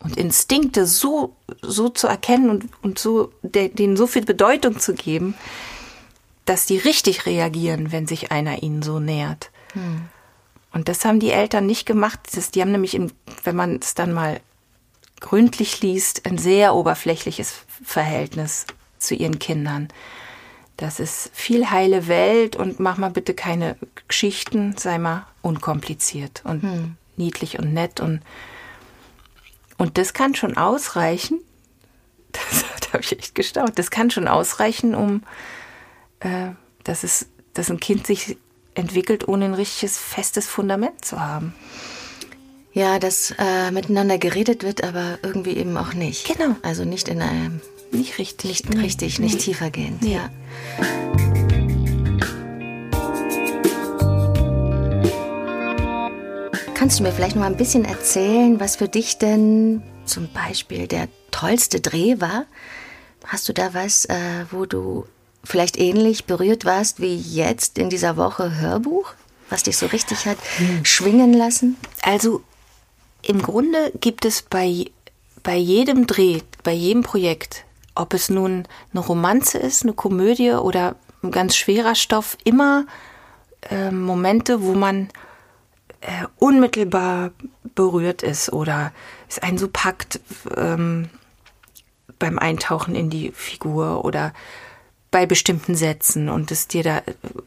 und 0.00 0.16
Instinkte 0.16 0.86
so, 0.86 1.34
so 1.62 1.88
zu 1.88 2.06
erkennen 2.06 2.50
und, 2.50 2.68
und 2.82 2.98
so, 2.98 3.32
de, 3.42 3.68
denen 3.68 3.96
so 3.96 4.06
viel 4.06 4.24
Bedeutung 4.24 4.78
zu 4.78 4.94
geben, 4.94 5.34
dass 6.44 6.66
die 6.66 6.76
richtig 6.76 7.26
reagieren, 7.26 7.92
wenn 7.92 8.06
sich 8.06 8.30
einer 8.30 8.62
ihnen 8.62 8.82
so 8.82 9.00
nähert. 9.00 9.50
Hm. 9.72 10.02
Und 10.72 10.88
das 10.88 11.04
haben 11.04 11.20
die 11.20 11.30
Eltern 11.30 11.66
nicht 11.66 11.86
gemacht. 11.86 12.20
Das, 12.34 12.50
die 12.50 12.60
haben 12.60 12.72
nämlich, 12.72 12.94
im, 12.94 13.12
wenn 13.44 13.56
man 13.56 13.76
es 13.76 13.94
dann 13.94 14.12
mal 14.12 14.40
gründlich 15.20 15.80
liest, 15.80 16.26
ein 16.26 16.36
sehr 16.36 16.74
oberflächliches 16.74 17.54
Verhältnis 17.82 18.66
zu 18.98 19.14
ihren 19.14 19.38
Kindern. 19.38 19.88
Das 20.76 20.98
ist 20.98 21.30
viel 21.32 21.70
heile 21.70 22.08
Welt 22.08 22.56
und 22.56 22.80
mach 22.80 22.98
mal 22.98 23.10
bitte 23.10 23.34
keine 23.34 23.76
Geschichten, 24.08 24.76
sei 24.76 24.98
mal 24.98 25.26
unkompliziert 25.40 26.42
und 26.44 26.62
hm. 26.62 26.96
niedlich 27.16 27.58
und 27.58 27.72
nett 27.72 28.00
und 28.00 28.20
und 29.76 29.98
das 29.98 30.12
kann 30.12 30.34
schon 30.34 30.56
ausreichen. 30.56 31.40
Das, 32.32 32.64
da 32.80 32.94
habe 32.94 33.02
ich 33.02 33.16
echt 33.16 33.36
gestaunt. 33.36 33.78
Das 33.78 33.92
kann 33.92 34.10
schon 34.10 34.26
ausreichen, 34.26 34.96
um 34.96 35.22
äh, 36.18 36.48
dass 36.82 37.04
es, 37.04 37.26
dass 37.52 37.70
ein 37.70 37.78
Kind 37.78 38.08
sich 38.08 38.36
entwickelt, 38.74 39.28
ohne 39.28 39.44
ein 39.44 39.54
richtiges 39.54 39.98
festes 39.98 40.48
Fundament 40.48 41.04
zu 41.04 41.20
haben. 41.20 41.54
Ja, 42.72 42.98
dass 42.98 43.32
äh, 43.38 43.70
miteinander 43.70 44.18
geredet 44.18 44.64
wird, 44.64 44.82
aber 44.82 45.18
irgendwie 45.22 45.56
eben 45.56 45.76
auch 45.76 45.94
nicht. 45.94 46.26
Genau. 46.26 46.56
Also 46.62 46.84
nicht 46.84 47.06
in 47.06 47.22
einem 47.22 47.60
nicht 47.94 48.18
richtig. 48.18 48.64
Nicht 48.64 48.74
nee. 48.74 48.80
richtig, 48.82 49.18
nicht 49.18 49.34
nee. 49.34 49.40
tiefergehend. 49.40 50.02
Nee. 50.02 50.14
Ja. 50.14 50.30
Kannst 56.74 56.98
du 56.98 57.02
mir 57.04 57.12
vielleicht 57.12 57.36
noch 57.36 57.42
mal 57.42 57.50
ein 57.50 57.56
bisschen 57.56 57.84
erzählen, 57.84 58.60
was 58.60 58.76
für 58.76 58.88
dich 58.88 59.16
denn 59.16 59.82
zum 60.04 60.28
Beispiel 60.32 60.86
der 60.86 61.08
tollste 61.30 61.80
Dreh 61.80 62.20
war? 62.20 62.44
Hast 63.24 63.48
du 63.48 63.54
da 63.54 63.72
was, 63.72 64.04
äh, 64.04 64.44
wo 64.50 64.66
du 64.66 65.06
vielleicht 65.42 65.78
ähnlich 65.78 66.24
berührt 66.24 66.64
warst 66.64 67.00
wie 67.00 67.16
jetzt 67.16 67.78
in 67.78 67.90
dieser 67.90 68.16
Woche 68.16 68.58
Hörbuch, 68.58 69.14
was 69.48 69.62
dich 69.62 69.78
so 69.78 69.86
richtig 69.86 70.26
hat 70.26 70.36
hm. 70.56 70.84
schwingen 70.84 71.32
lassen? 71.32 71.76
Also 72.02 72.42
im 73.22 73.40
Grunde 73.40 73.92
gibt 74.00 74.24
es 74.24 74.42
bei, 74.42 74.86
bei 75.42 75.56
jedem 75.56 76.06
Dreh, 76.06 76.40
bei 76.62 76.72
jedem 76.72 77.02
Projekt 77.02 77.64
ob 77.94 78.14
es 78.14 78.28
nun 78.28 78.66
eine 78.92 79.00
Romanze 79.00 79.58
ist, 79.58 79.82
eine 79.82 79.92
Komödie 79.92 80.52
oder 80.52 80.96
ein 81.22 81.30
ganz 81.30 81.56
schwerer 81.56 81.94
Stoff, 81.94 82.36
immer 82.44 82.86
äh, 83.70 83.90
Momente, 83.90 84.62
wo 84.62 84.74
man 84.74 85.08
äh, 86.00 86.26
unmittelbar 86.38 87.30
berührt 87.74 88.22
ist 88.22 88.52
oder 88.52 88.92
es 89.28 89.38
einen 89.38 89.58
so 89.58 89.68
packt 89.68 90.20
ähm, 90.56 91.08
beim 92.18 92.38
Eintauchen 92.38 92.94
in 92.94 93.10
die 93.10 93.32
Figur 93.32 94.04
oder 94.04 94.32
bei 95.14 95.26
bestimmten 95.26 95.76
Sätzen 95.76 96.28
und 96.28 96.50
es 96.50 96.66
dir 96.66 96.82
da 96.82 97.02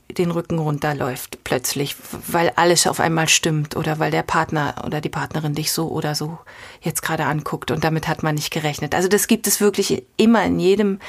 den 0.09 0.31
Rücken 0.31 0.57
runterläuft 0.57 1.43
plötzlich, 1.43 1.97
weil 2.25 2.53
alles 2.55 2.87
auf 2.87 3.01
einmal 3.01 3.27
stimmt 3.27 3.75
oder 3.75 3.99
weil 3.99 4.09
der 4.09 4.23
Partner 4.23 4.83
oder 4.85 5.01
die 5.01 5.09
Partnerin 5.09 5.53
dich 5.53 5.73
so 5.73 5.89
oder 5.89 6.15
so 6.15 6.39
jetzt 6.79 7.01
gerade 7.01 7.25
anguckt 7.25 7.69
und 7.69 7.83
damit 7.83 8.07
hat 8.07 8.23
man 8.23 8.35
nicht 8.35 8.51
gerechnet. 8.51 8.95
Also 8.95 9.09
das 9.09 9.27
gibt 9.27 9.47
es 9.47 9.59
wirklich 9.59 10.03
immer 10.15 10.45
in 10.45 10.61
jedem 10.61 11.01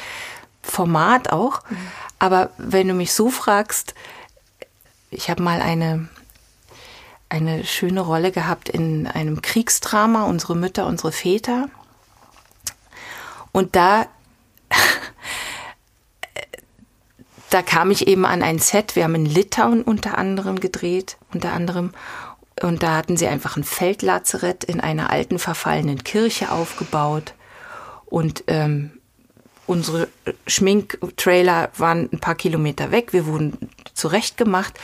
Format 0.60 1.30
auch. 1.30 1.62
Mhm. 1.70 1.76
Aber 2.18 2.50
wenn 2.58 2.88
du 2.88 2.94
mich 2.94 3.12
so 3.12 3.30
fragst, 3.30 3.94
ich 5.12 5.30
habe 5.30 5.44
mal 5.44 5.60
eine 5.60 6.08
eine 7.28 7.64
schöne 7.64 8.00
Rolle 8.00 8.32
gehabt 8.32 8.68
in 8.68 9.06
einem 9.06 9.42
Kriegsdrama, 9.42 10.24
unsere 10.24 10.56
Mütter, 10.56 10.86
unsere 10.86 11.12
Väter. 11.12 11.68
Und 13.52 13.76
da 13.76 14.06
da 17.50 17.62
kam 17.62 17.90
ich 17.90 18.06
eben 18.06 18.26
an 18.26 18.42
ein 18.42 18.58
Set. 18.58 18.96
Wir 18.96 19.04
haben 19.04 19.14
in 19.14 19.26
Litauen 19.26 19.82
unter 19.82 20.18
anderem 20.18 20.60
gedreht, 20.60 21.16
unter 21.32 21.52
anderem. 21.52 21.92
Und 22.62 22.82
da 22.82 22.96
hatten 22.96 23.16
sie 23.16 23.26
einfach 23.26 23.56
ein 23.56 23.64
Feldlazarett 23.64 24.64
in 24.64 24.80
einer 24.80 25.10
alten 25.10 25.38
verfallenen 25.38 26.02
Kirche 26.04 26.50
aufgebaut. 26.50 27.34
Und 28.06 28.44
ähm, 28.48 28.90
unsere 29.66 30.08
Schminktrailer 30.46 31.70
waren 31.76 32.08
ein 32.12 32.20
paar 32.20 32.34
Kilometer 32.34 32.90
weg. 32.90 33.12
Wir 33.12 33.26
wurden 33.26 33.70
zurechtgemacht. 33.94 34.74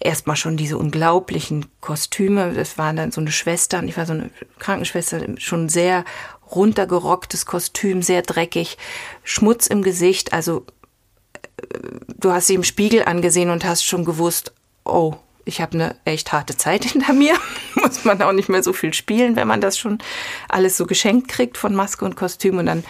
Erstmal 0.00 0.36
schon 0.36 0.56
diese 0.56 0.78
unglaublichen 0.78 1.66
Kostüme. 1.80 2.52
Das 2.54 2.78
waren 2.78 2.96
dann 2.96 3.12
so 3.12 3.20
eine 3.20 3.32
Schwester, 3.32 3.82
ich 3.82 3.96
war 3.96 4.06
so 4.06 4.12
eine 4.12 4.30
Krankenschwester, 4.58 5.20
schon 5.38 5.68
sehr 5.68 6.04
runtergerocktes 6.54 7.46
Kostüm, 7.46 8.02
sehr 8.02 8.22
dreckig, 8.22 8.78
Schmutz 9.24 9.66
im 9.66 9.82
Gesicht, 9.82 10.32
also 10.32 10.64
du 12.18 12.32
hast 12.32 12.46
sie 12.46 12.54
im 12.54 12.64
Spiegel 12.64 13.04
angesehen 13.04 13.50
und 13.50 13.64
hast 13.64 13.84
schon 13.84 14.04
gewusst, 14.04 14.52
oh, 14.84 15.14
ich 15.44 15.60
habe 15.60 15.72
eine 15.74 15.96
echt 16.04 16.32
harte 16.32 16.56
Zeit 16.56 16.84
hinter 16.92 17.12
mir. 17.12 17.34
Muss 17.74 18.04
man 18.04 18.20
auch 18.22 18.32
nicht 18.32 18.48
mehr 18.48 18.62
so 18.62 18.72
viel 18.72 18.92
spielen, 18.92 19.36
wenn 19.36 19.48
man 19.48 19.60
das 19.60 19.78
schon 19.78 19.98
alles 20.48 20.76
so 20.76 20.86
geschenkt 20.86 21.28
kriegt 21.28 21.56
von 21.56 21.74
Maske 21.74 22.04
und 22.04 22.16
Kostüm. 22.16 22.58
Und 22.58 22.66
dann 22.66 22.84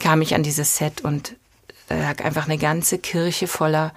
kam 0.00 0.22
ich 0.22 0.34
an 0.34 0.42
dieses 0.42 0.76
Set 0.76 1.02
und 1.02 1.36
da 1.88 1.96
lag 1.96 2.24
einfach 2.24 2.46
eine 2.46 2.58
ganze 2.58 2.98
Kirche 2.98 3.46
voller 3.46 3.92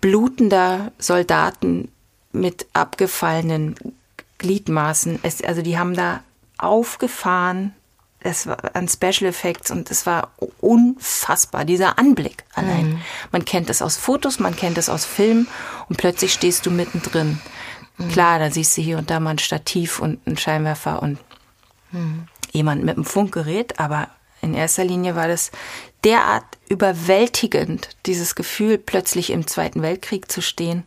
blutender 0.00 0.92
Soldaten 0.98 1.90
mit 2.32 2.66
abgefallenen 2.72 3.74
Gliedmaßen. 4.38 5.20
Es, 5.22 5.42
also 5.42 5.62
die 5.62 5.78
haben 5.78 5.94
da 5.94 6.22
aufgefahren 6.58 7.74
es 8.24 8.46
war 8.46 8.74
an 8.74 8.88
Special 8.88 9.28
Effects 9.28 9.70
und 9.70 9.90
es 9.90 10.06
war 10.06 10.32
unfassbar, 10.60 11.64
dieser 11.64 11.98
Anblick 11.98 12.44
allein. 12.54 12.94
Mhm. 12.94 13.00
Man 13.30 13.44
kennt 13.44 13.68
es 13.68 13.82
aus 13.82 13.98
Fotos, 13.98 14.38
man 14.40 14.56
kennt 14.56 14.78
es 14.78 14.88
aus 14.88 15.04
Filmen 15.04 15.46
und 15.88 15.98
plötzlich 15.98 16.32
stehst 16.32 16.64
du 16.64 16.70
mittendrin. 16.70 17.38
Mhm. 17.98 18.08
Klar, 18.08 18.38
da 18.38 18.50
siehst 18.50 18.76
du 18.78 18.82
hier 18.82 18.96
und 18.96 19.10
da 19.10 19.20
mal 19.20 19.32
ein 19.32 19.38
Stativ 19.38 20.00
und 20.00 20.26
einen 20.26 20.38
Scheinwerfer 20.38 21.02
und 21.02 21.18
mhm. 21.92 22.26
jemand 22.50 22.82
mit 22.82 22.96
einem 22.96 23.04
Funkgerät, 23.04 23.78
aber 23.78 24.08
in 24.40 24.54
erster 24.54 24.84
Linie 24.84 25.16
war 25.16 25.28
das 25.28 25.50
derart 26.02 26.44
überwältigend, 26.68 27.90
dieses 28.06 28.34
Gefühl, 28.34 28.78
plötzlich 28.78 29.30
im 29.30 29.46
Zweiten 29.46 29.82
Weltkrieg 29.82 30.32
zu 30.32 30.40
stehen 30.40 30.84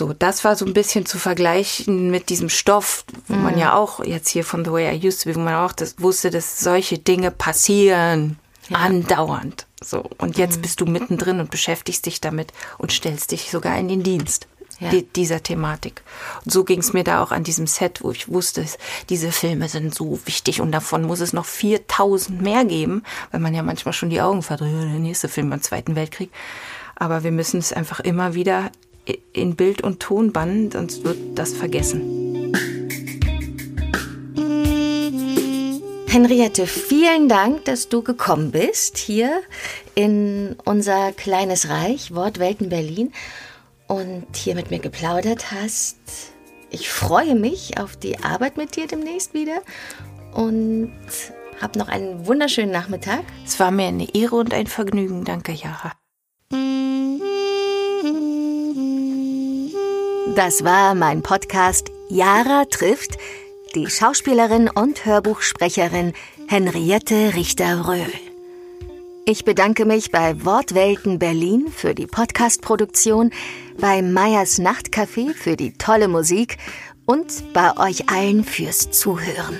so, 0.00 0.14
das 0.14 0.44
war 0.44 0.56
so 0.56 0.64
ein 0.64 0.72
bisschen 0.72 1.04
zu 1.04 1.18
vergleichen 1.18 2.10
mit 2.10 2.30
diesem 2.30 2.48
Stoff, 2.48 3.04
wo 3.28 3.34
mhm. 3.34 3.42
man 3.42 3.58
ja 3.58 3.74
auch 3.74 4.02
jetzt 4.02 4.30
hier 4.30 4.44
von 4.44 4.64
The 4.64 4.72
Way 4.72 4.96
I 4.96 5.06
Used 5.06 5.22
to 5.22 5.28
Be, 5.28 5.36
wo 5.36 5.40
man 5.40 5.54
auch 5.54 5.72
das 5.72 5.96
wusste, 5.98 6.30
dass 6.30 6.58
solche 6.58 6.96
Dinge 6.96 7.30
passieren 7.30 8.38
ja. 8.70 8.78
andauernd. 8.78 9.66
So, 9.84 10.08
und 10.16 10.38
jetzt 10.38 10.56
mhm. 10.56 10.62
bist 10.62 10.80
du 10.80 10.86
mittendrin 10.86 11.38
und 11.38 11.50
beschäftigst 11.50 12.06
dich 12.06 12.18
damit 12.18 12.54
und 12.78 12.92
stellst 12.92 13.30
dich 13.30 13.50
sogar 13.50 13.78
in 13.78 13.88
den 13.88 14.02
Dienst 14.02 14.46
ja. 14.78 14.88
die, 14.88 15.02
dieser 15.02 15.42
Thematik. 15.42 16.00
Und 16.46 16.50
so 16.50 16.64
ging 16.64 16.80
es 16.80 16.94
mir 16.94 17.04
da 17.04 17.22
auch 17.22 17.30
an 17.30 17.44
diesem 17.44 17.66
Set, 17.66 18.02
wo 18.02 18.10
ich 18.10 18.30
wusste, 18.30 18.64
diese 19.10 19.32
Filme 19.32 19.68
sind 19.68 19.94
so 19.94 20.18
wichtig 20.24 20.62
und 20.62 20.72
davon 20.72 21.02
muss 21.02 21.20
es 21.20 21.34
noch 21.34 21.44
4000 21.44 22.40
mehr 22.40 22.64
geben, 22.64 23.02
weil 23.32 23.40
man 23.40 23.54
ja 23.54 23.62
manchmal 23.62 23.92
schon 23.92 24.08
die 24.08 24.22
Augen 24.22 24.42
verdreht, 24.42 24.72
der 24.72 24.98
nächste 24.98 25.28
Film 25.28 25.50
beim 25.50 25.60
Zweiten 25.60 25.94
Weltkrieg. 25.94 26.30
Aber 26.96 27.22
wir 27.22 27.32
müssen 27.32 27.58
es 27.58 27.74
einfach 27.74 28.00
immer 28.00 28.32
wieder 28.32 28.70
in 29.32 29.56
Bild 29.56 29.82
und 29.82 30.00
Ton 30.00 30.32
bannen, 30.32 30.70
sonst 30.70 31.04
wird 31.04 31.18
das 31.34 31.52
vergessen. 31.52 32.20
Henriette, 36.06 36.66
vielen 36.66 37.28
Dank, 37.28 37.64
dass 37.66 37.88
du 37.88 38.02
gekommen 38.02 38.50
bist 38.50 38.98
hier 38.98 39.42
in 39.94 40.56
unser 40.64 41.12
kleines 41.12 41.68
Reich, 41.68 42.12
Wortwelten 42.12 42.68
Berlin, 42.68 43.12
und 43.86 44.26
hier 44.34 44.56
mit 44.56 44.70
mir 44.70 44.80
geplaudert 44.80 45.52
hast. 45.52 45.98
Ich 46.70 46.88
freue 46.88 47.34
mich 47.34 47.78
auf 47.78 47.96
die 47.96 48.18
Arbeit 48.20 48.56
mit 48.56 48.76
dir 48.76 48.86
demnächst 48.86 49.34
wieder 49.34 49.62
und 50.32 50.92
hab 51.60 51.76
noch 51.76 51.88
einen 51.88 52.26
wunderschönen 52.26 52.72
Nachmittag. 52.72 53.22
Es 53.44 53.60
war 53.60 53.70
mir 53.70 53.86
eine 53.86 54.14
Ehre 54.14 54.36
und 54.36 54.54
ein 54.54 54.66
Vergnügen. 54.66 55.24
Danke, 55.24 55.52
Jara. 55.52 55.99
Das 60.36 60.62
war 60.62 60.94
mein 60.94 61.22
Podcast 61.22 61.90
Jara 62.08 62.64
trifft 62.64 63.18
die 63.74 63.88
Schauspielerin 63.88 64.68
und 64.68 65.04
Hörbuchsprecherin 65.04 66.12
Henriette 66.48 67.34
Richter-Röhl. 67.34 68.12
Ich 69.26 69.44
bedanke 69.44 69.84
mich 69.84 70.10
bei 70.10 70.44
Wortwelten 70.44 71.18
Berlin 71.18 71.68
für 71.74 71.94
die 71.94 72.06
Podcastproduktion, 72.06 73.30
bei 73.78 74.02
Meyers 74.02 74.60
Nachtcafé 74.60 75.34
für 75.34 75.56
die 75.56 75.72
tolle 75.72 76.08
Musik 76.08 76.58
und 77.06 77.52
bei 77.52 77.76
euch 77.76 78.08
allen 78.08 78.44
fürs 78.44 78.90
Zuhören. 78.90 79.58